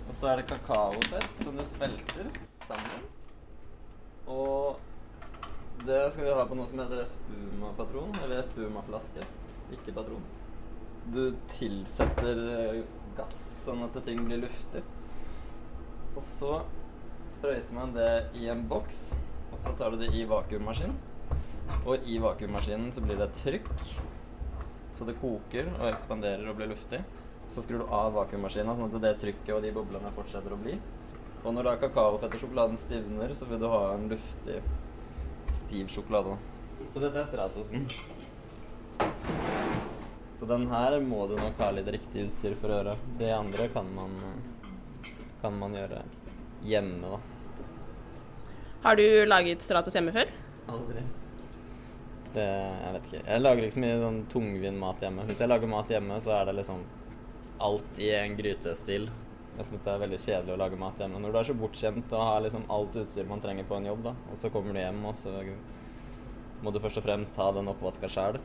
Og 0.09 0.16
så 0.16 0.33
er 0.33 0.40
det 0.40 0.49
kakaofett 0.51 1.44
som 1.44 1.57
du 1.57 1.64
smelter 1.68 2.31
sammen. 2.64 3.07
Og 4.29 4.77
det 5.87 6.01
skal 6.12 6.27
vi 6.27 6.35
ha 6.37 6.45
på 6.49 6.57
noe 6.59 6.69
som 6.69 6.81
heter 6.83 7.01
espuma-patron, 7.05 8.12
eller 8.25 8.43
espuma-flaske. 8.43 9.25
Ikke 9.73 9.95
patron. 9.97 10.25
Du 11.09 11.23
tilsetter 11.55 12.41
eh, 12.53 12.81
gass 13.17 13.38
sånn 13.64 13.85
at 13.87 13.97
ting 14.05 14.21
blir 14.27 14.43
luftig. 14.45 14.83
Og 16.14 16.21
så 16.25 16.59
sprøyter 17.33 17.77
man 17.77 17.95
det 17.97 18.11
i 18.37 18.49
en 18.53 18.67
boks, 18.69 19.09
og 19.53 19.57
så 19.61 19.73
tar 19.79 19.95
du 19.95 20.03
det 20.03 20.11
i 20.17 20.27
vakuummaskin. 20.29 20.93
Og 21.85 22.05
i 22.09 22.19
vakuummaskinen 22.21 22.93
så 22.93 23.05
blir 23.05 23.21
det 23.21 23.31
trykk, 23.38 23.73
så 24.97 25.07
det 25.09 25.19
koker 25.23 25.69
og 25.79 25.88
ekspanderer 25.93 26.49
og 26.51 26.59
blir 26.59 26.73
luftig. 26.73 27.01
Så 27.55 27.64
skrur 27.64 27.85
du 27.85 27.93
av 27.95 28.12
vakuummaskinen, 28.17 28.77
sånn 28.77 28.91
at 28.91 29.05
det 29.05 29.19
trykket 29.23 29.55
og 29.57 29.64
de 29.64 29.73
boblene 29.77 30.12
fortsetter 30.17 30.53
å 30.53 30.61
bli. 30.61 30.77
Og 31.44 31.55
når 31.55 31.68
da 31.68 31.74
kakaofett 31.81 32.35
og 32.35 32.42
sjokoladen 32.42 32.79
stivner, 32.81 33.35
så 33.37 33.46
vil 33.48 33.61
du 33.62 33.68
ha 33.70 33.83
en 33.94 34.09
luftig, 34.11 34.61
stiv 35.62 35.92
sjokolade. 35.92 36.37
Så 36.92 37.03
dette 37.03 37.22
er 37.22 37.29
Stratosen. 37.29 37.87
Så 40.38 40.46
den 40.46 40.68
her 40.70 40.98
må 41.03 41.24
du 41.27 41.35
nok 41.38 41.59
ha 41.62 41.72
litt 41.74 41.88
riktig 41.90 42.29
utstyr 42.29 42.55
for 42.59 42.70
å 42.70 42.81
gjøre. 42.81 42.96
Det 43.18 43.31
andre 43.35 43.68
kan 43.74 43.88
man, 43.96 44.14
kan 45.42 45.57
man 45.59 45.74
gjøre 45.74 46.05
hjemme, 46.66 47.14
da. 47.16 47.20
Har 48.85 48.98
du 48.98 49.07
laget 49.27 49.64
Stratos 49.66 49.96
hjemme 49.98 50.14
før? 50.14 50.31
Aldri. 50.70 51.03
Det, 52.35 52.44
jeg 52.44 52.92
vet 52.94 53.09
ikke. 53.09 53.22
Jeg 53.24 53.42
lager 53.42 53.66
ikke 53.66 53.77
så 53.79 53.83
mye 53.83 54.03
sånn 54.03 54.20
tungvint 54.31 54.79
mat 54.79 55.03
hjemme. 55.03 55.24
Hvis 55.27 55.42
jeg 55.42 55.51
lager 55.51 55.70
mat 55.70 55.90
hjemme, 55.90 56.20
så 56.22 56.37
er 56.37 56.46
det 56.46 56.59
liksom 56.61 56.85
alt 57.66 57.98
i 57.98 58.12
en 58.14 58.37
grytestil. 58.38 59.09
Jeg 59.59 59.66
syns 59.66 59.81
det 59.83 59.90
er 59.90 60.03
veldig 60.05 60.18
kjedelig 60.23 60.53
å 60.55 60.59
lage 60.61 60.77
mat 60.79 61.01
hjemme. 61.03 61.18
Når 61.18 61.33
du 61.35 61.37
er 61.40 61.47
så 61.49 61.55
bortskjemt 61.59 62.12
og 62.14 62.21
har 62.23 62.42
liksom 62.44 62.68
alt 62.71 62.94
utstyr 63.01 63.27
man 63.27 63.40
trenger 63.42 63.66
på 63.66 63.75
en 63.75 63.88
jobb, 63.88 64.05
da, 64.05 64.12
og 64.31 64.38
så 64.38 64.51
kommer 64.55 64.77
du 64.77 64.79
hjem, 64.79 65.01
og 65.09 65.16
så 65.18 65.33
må 66.62 66.71
du 66.71 66.79
først 66.85 67.01
og 67.01 67.07
fremst 67.09 67.40
ha 67.42 67.49
den 67.57 67.71
oppvaska 67.73 68.11
sjæl, 68.12 68.38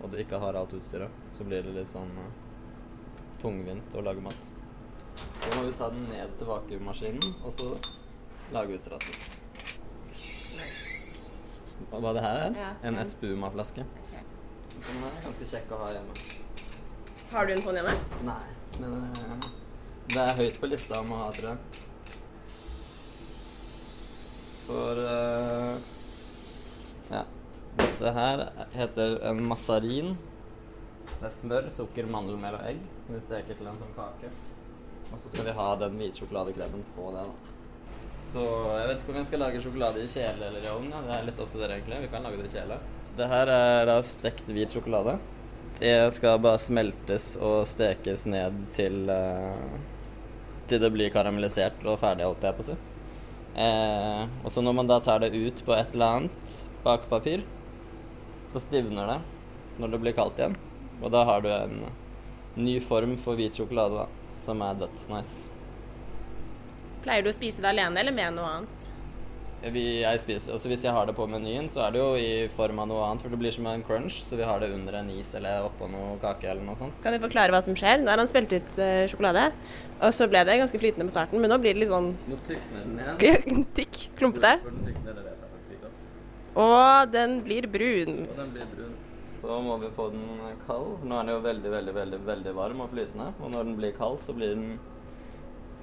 og 0.00 0.08
du 0.08 0.16
ikke 0.22 0.40
har 0.40 0.56
alt 0.56 0.72
utstyret, 0.72 1.18
så 1.36 1.44
blir 1.44 1.66
det 1.66 1.74
litt 1.76 1.90
sånn 1.92 2.08
uh, 2.16 2.30
tungvint 3.42 3.92
å 3.92 4.04
lage 4.06 4.24
mat. 4.24 4.48
Så 5.20 5.50
må 5.52 5.66
vi 5.66 5.74
ta 5.76 5.90
den 5.92 6.06
ned 6.08 6.32
til 6.40 6.48
vakuummaskinen, 6.48 7.34
og 7.44 7.52
så 7.52 7.68
lager 8.56 8.72
vi 8.72 8.78
Stratos. 8.80 9.26
hva 11.92 12.14
det 12.16 12.24
her 12.24 12.40
er? 12.46 12.56
Ja. 12.56 12.70
En 12.88 13.02
Espuma-flaske. 13.02 13.84
Den 13.84 15.04
er 15.10 15.20
ganske 15.26 15.50
kjekk 15.52 15.76
å 15.76 15.82
ha 15.84 15.92
hjemme. 15.98 16.16
Har 17.34 17.44
du 17.44 17.52
en 17.52 17.62
sånn 17.68 17.82
hjemme? 17.82 17.94
Nei, 18.24 18.40
men 18.80 18.96
eh, 19.12 19.46
det 20.12 20.20
er 20.20 20.36
høyt 20.36 20.60
på 20.60 20.68
lista 20.68 21.00
om 21.00 21.12
å 21.14 21.22
ha, 21.22 21.30
tror 21.36 21.54
jeg. 21.54 21.82
For 24.66 25.00
uh, 25.00 25.74
Ja. 27.12 27.24
Dette 27.78 28.10
her 28.14 28.42
heter 28.74 29.16
en 29.30 29.40
massarin. 29.48 30.14
Det 31.08 31.26
er 31.28 31.32
smør, 31.34 31.68
sukker, 31.72 32.06
mandelmel 32.10 32.56
og 32.58 32.68
egg 32.68 32.82
som 33.06 33.16
vi 33.16 33.22
steker 33.24 33.58
til 33.58 33.70
en 33.70 33.80
sånn 33.80 33.96
kake. 33.96 34.30
Og 35.10 35.18
så 35.20 35.32
skal 35.32 35.48
vi 35.48 35.56
ha 35.58 35.66
den 35.80 35.98
hvitsjokoladekremen 36.00 36.84
på 36.94 37.10
det. 37.14 37.24
da. 37.24 38.12
Så 38.20 38.44
jeg 38.78 38.88
vet 38.90 39.02
ikke 39.02 39.12
om 39.12 39.18
jeg 39.20 39.28
skal 39.30 39.42
lage 39.44 39.62
sjokolade 39.62 40.02
i 40.02 40.10
kjele 40.10 40.48
eller 40.48 40.64
i 40.64 40.70
ovn. 40.72 40.90
Ja. 40.92 41.02
Det 41.06 41.16
er 41.16 41.26
litt 41.30 41.42
opp 41.44 41.52
til 41.52 41.64
dere, 41.64 41.78
egentlig. 41.78 42.02
Vi 42.06 42.12
kan 42.12 42.26
lage 42.26 42.40
det 42.40 42.50
i 42.50 42.54
kjele. 42.54 42.78
Det 43.18 43.30
her 43.30 43.52
er 43.56 43.88
da 43.90 43.98
stekt 44.06 44.48
hvit 44.50 44.74
sjokolade. 44.74 45.16
Det 45.78 45.96
skal 46.14 46.38
bare 46.42 46.62
smeltes 46.62 47.32
og 47.42 47.64
stekes 47.66 48.24
ned 48.30 48.56
til 48.76 49.10
eh, 49.10 49.76
Til 50.68 50.80
det 50.80 50.90
blir 50.94 51.12
karamellisert 51.12 51.82
og 51.84 51.98
ferdig, 52.00 52.26
holdt 52.26 52.44
jeg 52.46 52.56
på 52.56 52.64
å 52.64 52.68
si. 52.70 52.76
Eh, 53.54 54.22
og 54.42 54.50
så 54.50 54.62
når 54.64 54.78
man 54.80 54.88
da 54.90 54.98
tar 55.04 55.20
det 55.22 55.34
ut 55.34 55.60
på 55.66 55.74
et 55.76 55.92
eller 55.94 56.18
annet 56.18 56.54
bakepapir, 56.84 57.44
så 58.50 58.62
stivner 58.62 59.12
det 59.12 59.20
når 59.78 59.92
det 59.92 60.00
blir 60.02 60.16
kaldt 60.16 60.40
igjen. 60.40 60.56
Og 61.02 61.12
da 61.12 61.24
har 61.28 61.44
du 61.44 61.50
en 61.52 61.84
ny 62.56 62.78
form 62.80 63.16
for 63.20 63.38
hvit 63.38 63.56
sjokolade, 63.58 64.04
da, 64.04 64.34
som 64.40 64.62
er 64.64 64.80
dødsnice. 64.82 65.50
Pleier 67.04 67.24
du 67.24 67.30
å 67.30 67.36
spise 67.36 67.60
det 67.60 67.72
alene 67.74 68.00
eller 68.00 68.14
med 68.16 68.36
noe 68.38 68.52
annet? 68.58 68.92
Vi, 69.72 70.02
jeg 70.02 70.20
spiser, 70.20 70.52
altså 70.52 70.68
Hvis 70.68 70.82
jeg 70.84 70.92
har 70.92 71.06
det 71.08 71.14
på 71.16 71.24
menyen, 71.30 71.70
så 71.72 71.86
er 71.86 71.94
det 71.94 72.00
jo 72.02 72.08
i 72.20 72.48
form 72.52 72.82
av 72.82 72.88
noe 72.90 73.04
annet, 73.06 73.22
for 73.24 73.32
det 73.32 73.38
blir 73.40 73.54
som 73.54 73.64
en 73.70 73.84
crunch, 73.86 74.18
så 74.26 74.36
vi 74.36 74.44
har 74.44 74.60
det 74.60 74.68
under 74.74 74.98
en 74.98 75.08
is 75.14 75.30
eller 75.38 75.68
oppå 75.70 75.88
noe 75.88 76.18
kake 76.20 76.50
eller 76.50 76.64
noe 76.66 76.76
sånt. 76.76 76.98
Kan 77.04 77.16
du 77.16 77.20
forklare 77.22 77.54
hva 77.54 77.62
som 77.64 77.76
skjer? 77.78 78.02
Nå 78.02 78.12
har 78.12 78.20
han 78.20 78.28
spilt 78.28 78.52
ut 78.52 78.74
eh, 78.82 79.06
sjokolade, 79.08 79.46
og 80.00 80.10
så 80.12 80.28
ble 80.28 80.42
det 80.44 80.58
ganske 80.60 80.80
flytende 80.82 81.08
på 81.08 81.14
starten, 81.16 81.40
men 81.40 81.52
nå 81.52 81.60
blir 81.62 81.76
det 81.76 81.84
litt 81.84 81.92
sånn 81.92 82.10
Nå 82.28 82.40
tykner 82.48 82.84
den 82.84 83.00
igjen. 83.22 83.64
tykk, 83.78 84.02
klumpete. 84.20 84.52
Hvorfor 84.60 84.76
den 84.76 84.90
tykner, 84.90 85.16
det 85.16 85.24
vet 85.30 85.40
jeg 85.46 85.54
faktisk 85.54 85.78
ikke. 85.78 85.92
ass. 85.94 86.04
Og 86.66 87.14
den 87.14 87.38
blir 87.48 87.70
brun. 87.78 88.20
Og 88.26 88.36
den 88.42 88.52
blir 88.58 88.68
brun. 88.74 88.92
Så 89.44 89.56
må 89.60 89.78
vi 89.80 89.88
få 89.96 90.10
den 90.12 90.28
kald. 90.66 90.92
Nå 91.04 91.16
er 91.16 91.26
den 91.26 91.34
jo 91.34 91.40
veldig, 91.44 91.72
veldig, 91.78 91.96
veldig, 92.02 92.20
veldig 92.28 92.54
varm 92.56 92.84
og 92.84 92.92
flytende. 92.92 93.32
Og 93.40 93.50
når 93.52 93.66
den 93.68 93.74
blir 93.80 93.96
kald, 93.96 94.20
så 94.24 94.36
blir 94.36 94.54
den 94.54 94.78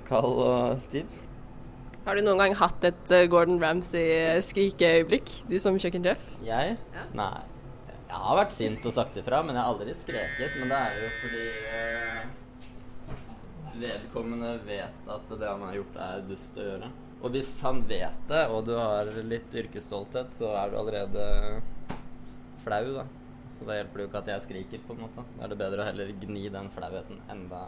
kald 0.07 0.39
og 0.45 0.79
stiv. 0.81 1.19
Har 2.01 2.17
du 2.17 2.23
noen 2.25 2.39
gang 2.41 2.55
hatt 2.57 2.85
et 2.87 3.11
eh, 3.13 3.27
Gordon 3.29 3.59
Ramsay-skrikeøyeblikk, 3.61 5.27
du 5.45 5.59
som 5.61 5.75
kjøkkensjef? 5.77 6.23
Jeg? 6.41 6.77
Ja. 6.95 7.03
Nei. 7.13 7.43
Jeg 8.09 8.21
har 8.23 8.39
vært 8.39 8.55
sint 8.55 8.87
og 8.89 8.95
sagt 8.95 9.19
ifra, 9.21 9.43
men 9.45 9.53
jeg 9.53 9.61
har 9.61 9.69
aldri 9.69 9.93
skreket. 9.95 10.55
Men 10.57 10.73
det 10.73 10.79
er 10.79 10.97
jo 10.97 11.11
fordi 11.19 11.45
eh, 11.77 12.25
vedkommende 13.85 14.55
vet 14.65 15.13
at 15.13 15.29
det 15.29 15.45
han 15.45 15.63
har 15.67 15.77
gjort, 15.77 16.01
er 16.07 16.25
dust 16.31 16.57
å 16.57 16.67
gjøre. 16.71 16.91
Og 17.21 17.37
hvis 17.37 17.53
han 17.67 17.85
vet 17.93 18.27
det, 18.33 18.43
og 18.49 18.65
du 18.65 18.73
har 18.79 19.13
litt 19.21 19.61
yrkesstolthet, 19.61 20.33
så 20.41 20.55
er 20.57 20.73
du 20.73 20.81
allerede 20.81 21.29
flau, 22.65 22.85
da. 22.97 23.05
Så 23.59 23.69
da 23.69 23.77
hjelper 23.77 24.01
det 24.01 24.07
jo 24.07 24.09
ikke 24.09 24.23
at 24.25 24.33
jeg 24.33 24.49
skriker, 24.49 24.87
på 24.87 24.97
en 24.97 25.05
måte. 25.05 25.29
Da 25.37 25.45
er 25.45 25.53
det 25.53 25.61
bedre 25.61 25.85
å 25.85 25.91
heller 25.93 26.17
gni 26.25 26.49
den 26.49 26.73
flauheten 26.73 27.21
enda, 27.29 27.67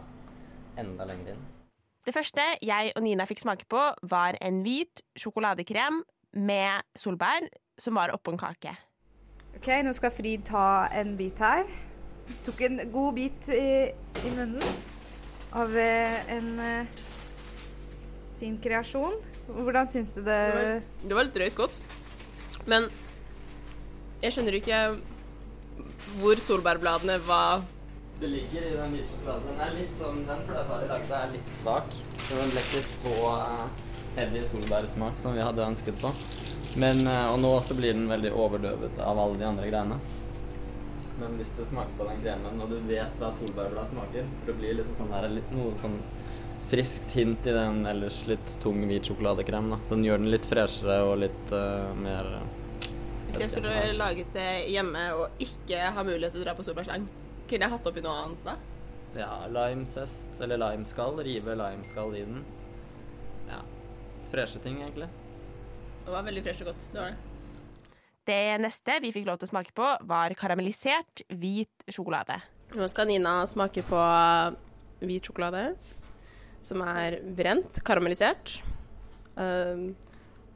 enda 0.82 1.06
lenger 1.06 1.36
inn. 1.36 1.52
Det 2.04 2.12
første 2.12 2.42
jeg 2.60 2.92
og 2.96 3.02
Nina 3.04 3.24
fikk 3.24 3.40
smake 3.40 3.64
på, 3.70 3.80
var 4.04 4.36
en 4.44 4.60
hvit 4.64 5.00
sjokoladekrem 5.16 6.02
med 6.36 6.84
solbær 6.98 7.46
som 7.80 7.96
var 7.96 8.12
oppå 8.12 8.34
en 8.34 8.40
kake. 8.40 8.74
Ok, 9.56 9.70
nå 9.86 9.94
skal 9.96 10.12
Frid 10.12 10.44
ta 10.44 10.90
en 10.92 11.14
bit 11.16 11.40
her. 11.40 11.64
Tok 12.44 12.60
en 12.66 12.82
god 12.92 13.16
bit 13.16 13.48
i, 13.52 13.88
i 14.20 14.34
munnen 14.34 14.60
av 15.54 15.72
eh, 15.78 16.20
en 16.34 16.50
uh, 16.60 17.02
fin 18.40 18.58
kreasjon. 18.60 19.16
Hvordan 19.48 19.88
syns 19.88 20.14
du 20.16 20.22
det 20.24 20.38
Det 21.04 21.12
var 21.16 21.26
litt 21.26 21.36
drøyt 21.36 21.56
godt, 21.56 21.80
men 22.68 22.88
jeg 24.24 24.32
skjønner 24.32 24.56
ikke 24.56 24.80
hvor 26.20 26.40
solbærbladene 26.40 27.18
var 27.26 27.64
Det 28.20 28.30
ligger 28.30 28.62
i 28.62 28.74
den 28.76 28.94
hvite 28.94 29.10
sjokoladen. 29.10 29.48
Den 29.50 29.62
er 29.64 29.72
litt 29.74 29.94
sånn, 29.98 30.20
den 30.28 30.42
fløta 30.48 30.80
vi 30.80 30.90
lagde 30.90 31.18
er 31.18 31.32
litt 31.34 31.50
svak. 31.50 31.88
Så 32.22 32.38
den 32.38 32.52
ble 32.52 32.62
ikke 32.62 32.82
så 32.86 33.14
eh, 33.32 33.64
heavy 34.16 34.44
solbærsmak 34.50 35.18
som 35.20 35.34
vi 35.34 35.42
hadde 35.42 35.66
ønsket 35.66 35.98
på. 36.02 36.12
Men, 36.80 37.02
eh, 37.10 37.26
og 37.32 37.40
nå 37.42 37.50
også 37.58 37.76
blir 37.78 37.96
den 37.96 38.06
veldig 38.10 38.30
overdøvet 38.38 39.00
av 39.02 39.18
alle 39.18 39.40
de 39.40 39.48
andre 39.48 39.66
greiene. 39.70 39.98
Men 41.18 41.34
hvis 41.38 41.52
du 41.58 41.62
smaker 41.66 41.94
på 41.98 42.06
den 42.08 42.22
kremen, 42.22 42.62
og 42.62 42.70
du 42.70 42.78
vet 42.88 43.18
hva 43.20 43.30
solbærblad 43.34 43.90
smaker 43.90 44.26
for 44.26 44.50
Det 44.50 44.56
blir 44.62 44.78
liksom 44.78 44.96
sånn 44.98 45.12
der, 45.14 45.36
noe 45.54 45.74
sånn 45.78 45.98
friskt 46.70 47.12
hint 47.14 47.46
i 47.46 47.54
den 47.54 47.84
ellers 47.86 48.22
litt 48.26 48.54
tung 48.62 48.80
hvit 48.88 49.10
sjokoladekrem. 49.10 49.74
Da. 49.74 49.80
Så 49.84 49.98
den 49.98 50.06
gjør 50.08 50.22
den 50.22 50.32
litt 50.32 50.46
freshere 50.48 51.02
og 51.06 51.18
litt 51.22 51.52
uh, 51.52 51.92
mer 51.98 52.30
Hvis 53.26 53.42
jeg 53.42 53.52
skulle 53.52 53.74
laget 53.98 54.32
det 54.34 54.48
hjemme 54.72 55.04
og 55.18 55.44
ikke 55.44 55.92
ha 55.94 56.06
mulighet 56.06 56.34
til 56.34 56.42
å 56.42 56.48
dra 56.48 56.56
på 56.56 56.66
solbærslang, 56.66 57.06
kunne 57.48 57.66
jeg 57.66 57.74
hatt 57.74 57.90
oppi 57.90 58.02
noe 58.04 58.14
annet 58.24 58.46
da? 58.46 58.56
Ja, 59.14 59.34
limezest 59.50 60.40
eller 60.42 60.58
limeskall. 60.58 61.20
Rive 61.22 61.54
limeskall 61.58 62.16
i 62.18 62.24
den. 62.26 62.42
Ja. 63.50 63.60
Freshe 64.32 64.58
ting, 64.64 64.80
egentlig. 64.82 65.08
Det 66.04 66.12
var 66.12 66.26
veldig 66.26 66.42
fresh 66.44 66.64
og 66.64 66.72
godt. 66.72 66.88
Det 66.92 67.00
var 67.00 67.12
det. 67.12 67.30
Det 68.24 68.40
neste 68.64 68.96
vi 69.04 69.12
fikk 69.12 69.26
lov 69.28 69.38
til 69.40 69.50
å 69.50 69.52
smake 69.52 69.74
på, 69.76 69.86
var 70.08 70.32
karamellisert 70.40 71.26
hvit 71.36 71.84
sjokolade. 71.92 72.38
Nå 72.74 72.88
skal 72.88 73.10
Nina 73.10 73.42
smake 73.46 73.84
på 73.86 74.00
hvit 75.04 75.28
sjokolade, 75.28 75.66
som 76.64 76.80
er 76.88 77.18
brent, 77.36 77.82
karamellisert. 77.84 78.56
Uh, 79.36 79.92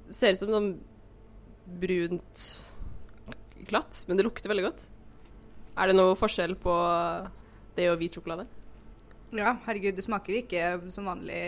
ser 0.09 0.33
ut 0.33 0.41
som 0.41 0.55
sånn 0.55 0.71
brunt 1.79 2.45
glatt, 3.69 4.05
men 4.09 4.17
det 4.17 4.25
lukter 4.25 4.49
veldig 4.49 4.65
godt. 4.71 4.87
Er 5.79 5.91
det 5.91 5.99
noe 5.99 6.17
forskjell 6.19 6.57
på 6.59 6.75
det 7.77 7.87
og 7.93 8.01
hvit 8.01 8.17
sjokolade? 8.19 8.49
Ja, 9.37 9.55
herregud, 9.67 9.95
det 9.99 10.07
smaker 10.07 10.41
ikke 10.41 10.63
som 10.91 11.07
vanlig 11.07 11.43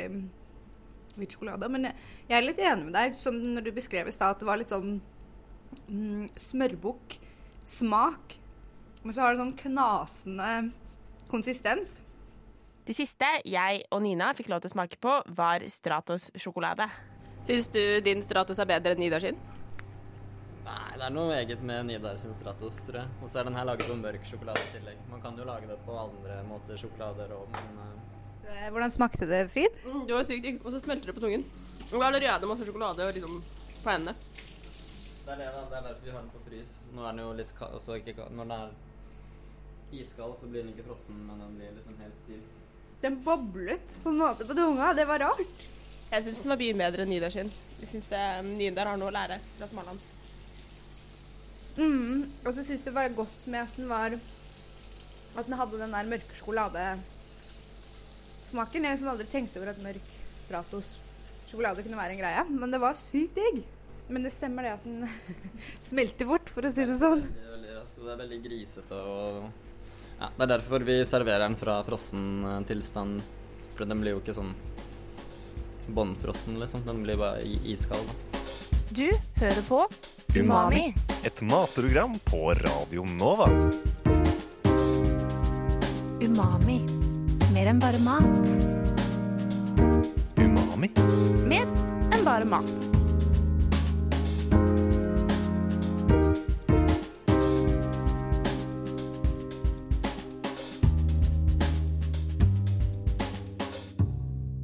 hvit 1.16 1.34
sjokolade. 1.34 1.70
Men 1.72 1.88
jeg, 1.90 2.36
er 2.36 2.46
litt 2.46 2.60
enig 2.62 2.88
med 2.88 2.94
deg, 2.94 3.16
som 3.16 3.36
når 3.56 3.66
du 3.66 3.72
beskrev 3.74 4.10
i 4.10 4.14
stad, 4.14 4.36
at 4.36 4.42
det 4.42 4.48
var 4.48 4.60
litt 4.60 4.72
sånn 4.72 4.98
mm, 5.88 6.28
smørbukk 6.38 7.18
smak. 7.66 8.36
Men 9.02 9.16
så 9.16 9.24
har 9.24 9.34
det 9.34 9.42
sånn 9.42 9.56
knasende 9.58 10.50
konsistens. 11.30 11.98
Det 12.86 12.96
siste 12.96 13.26
jeg 13.46 13.84
og 13.94 14.02
Nina 14.04 14.32
fikk 14.36 14.50
lov 14.52 14.62
til 14.62 14.70
å 14.70 14.76
smake 14.76 15.00
på, 15.02 15.20
var 15.36 15.64
Stratos 15.72 16.30
sjokolade. 16.38 16.88
Syns 17.48 17.70
du 17.72 17.82
din 18.04 18.22
Stratos 18.24 18.60
er 18.60 18.68
bedre 18.68 18.94
enn 18.94 19.02
Nidar 19.02 19.24
sin? 19.24 19.38
Nei, 20.64 20.92
det 20.98 21.06
er 21.06 21.14
noe 21.14 21.34
eget 21.38 21.62
med 21.64 21.86
Nidar 21.88 22.18
sin 22.20 22.34
Stratos, 22.36 22.82
tror 22.86 23.00
jeg. 23.02 23.08
Og 23.22 23.30
så 23.32 23.40
er 23.40 23.48
den 23.48 23.56
her 23.56 23.66
laget 23.68 23.88
på 23.88 23.96
mørk 23.96 24.26
sjokolade 24.28 24.60
i 24.66 24.72
tillegg. 24.76 24.98
Man 25.10 25.22
kan 25.24 25.38
jo 25.40 25.46
lage 25.48 25.66
det 25.70 25.78
på 25.86 25.96
andre 25.96 26.42
måter, 26.48 26.76
sjokolader 26.80 27.32
og 27.38 27.48
men 27.56 27.78
eh, 27.86 28.00
Eh, 28.50 28.70
Hvordan 28.70 28.90
smakte 28.90 29.26
det, 29.30 29.48
Frid? 29.52 29.74
Mm, 29.86 30.06
det 30.06 30.14
var 30.16 30.24
sykt 30.26 30.42
digg, 30.42 30.60
og 30.64 30.72
så 30.74 30.80
smelter 30.82 31.10
det 31.10 31.14
på 31.14 31.22
tungen. 31.22 31.44
Og 31.90 31.92
det 31.92 32.00
er 32.00 32.06
allerede 32.08 32.48
masse 32.50 32.66
sjokolade 32.66 33.06
og 33.06 33.14
liksom 33.14 33.40
på 33.84 33.90
hendene. 33.92 34.14
Det 35.24 35.34
er 35.34 35.38
det, 35.38 35.48
da. 35.54 35.64
Det 35.70 35.76
er 35.78 35.84
derfor 35.86 36.04
vi 36.04 36.14
har 36.14 36.22
den 36.24 36.30
på 36.34 36.42
frys. 36.48 36.72
Nå 36.94 37.04
er 37.04 37.12
den 37.14 37.22
jo 37.24 37.32
litt 37.38 37.52
kald, 37.58 37.76
så 37.84 37.98
ikke 37.98 38.16
kald. 38.18 38.34
Når 38.34 38.48
den 38.50 38.56
er 38.56 40.00
iskald, 40.00 40.36
så 40.40 40.50
blir 40.50 40.64
den 40.64 40.72
ikke 40.74 40.86
frossen, 40.88 41.20
men 41.28 41.42
den 41.44 41.58
blir 41.58 41.76
liksom 41.78 42.00
helt 42.02 42.22
stiv. 42.24 42.40
Den 43.04 43.20
boblet 43.24 43.98
på 44.02 44.12
en 44.12 44.18
måte 44.20 44.46
på 44.48 44.56
tunga. 44.58 44.92
Det 44.98 45.06
var 45.08 45.22
rart. 45.28 45.66
Jeg 46.10 46.26
syns 46.26 46.42
den 46.42 46.50
var 46.50 46.64
mye 46.64 46.78
bedre 46.82 47.06
enn 47.06 47.12
Nidar 47.14 47.34
sin. 47.34 47.52
Jeg 47.80 47.92
syns 47.92 48.10
Nidar 48.56 48.90
har 48.90 48.98
noe 48.98 49.12
å 49.12 49.14
lære 49.14 49.38
fra 49.58 49.70
Smålands. 49.70 50.16
Mm. 51.76 52.24
Og 52.44 52.54
så 52.54 52.64
syns 52.64 52.80
jeg 52.80 52.88
det 52.88 52.94
var 52.96 53.08
godt 53.14 53.46
med 53.46 53.60
at 53.62 53.76
den 53.78 53.88
var 53.90 54.10
At 55.38 55.46
den 55.46 55.58
hadde 55.60 55.78
den 55.78 55.92
der 55.94 56.10
mørke 56.10 56.34
sjokoladesmaken. 56.34 58.82
Jeg 58.82 58.88
har 58.88 58.96
liksom 58.96 59.12
aldri 59.12 59.26
tenkte 59.30 59.58
over 59.60 59.70
at 59.70 59.84
mørk 59.84 60.06
Stratos 60.46 60.88
sjokolade 61.50 61.82
kunne 61.86 61.98
være 61.98 62.12
en 62.16 62.22
greie. 62.22 62.42
Men 62.50 62.68
det 62.74 62.80
var 62.82 62.94
sykt 62.98 63.34
digg. 63.38 63.56
Men 64.10 64.20
det 64.26 64.32
stemmer 64.34 64.62
det 64.66 64.72
at 64.74 64.84
den 64.86 64.98
smelter 65.90 66.26
fort, 66.26 66.48
for 66.50 66.62
å 66.66 66.72
si 66.74 66.82
det 66.86 66.98
sånn. 66.98 67.22
Veldig, 67.22 67.50
veldig 67.54 67.72
raskt, 67.78 67.96
det 68.02 68.12
er 68.14 68.22
veldig 68.24 68.40
grisete 68.46 68.96
og 69.06 69.26
ja, 70.20 70.26
Det 70.36 70.44
er 70.44 70.50
derfor 70.56 70.78
vi 70.84 70.96
serverer 71.08 71.42
den 71.46 71.56
fra 71.56 71.78
frossen 71.86 72.24
eh, 72.44 72.62
tilstand. 72.68 73.22
For 73.76 73.84
den 73.88 74.00
blir 74.02 74.12
jo 74.16 74.20
ikke 74.20 74.34
sånn 74.36 74.52
bånnfrossen, 75.94 76.58
liksom. 76.60 76.80
Den 76.84 77.04
blir 77.06 77.16
bare 77.20 77.40
iskald. 77.70 78.08
Du 78.90 79.06
hører 79.38 79.62
på 79.68 79.78
Umami. 80.34 80.94
Et 81.24 81.40
matprogram 81.42 82.12
på 82.24 82.54
Radio 82.54 83.04
Nova. 83.04 83.48
Umami. 86.22 86.78
Mer 87.52 87.66
enn 87.66 87.80
bare 87.82 87.98
mat. 87.98 88.46
Umami. 90.38 90.92
Mer 91.50 91.66
enn 92.14 92.24
bare 92.24 92.46
mat. 92.46 92.70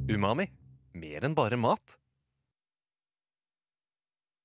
Umami. 0.07 0.47
Mer 0.95 1.27
enn 1.27 1.35
bare 1.35 1.59
mat. 1.59 1.99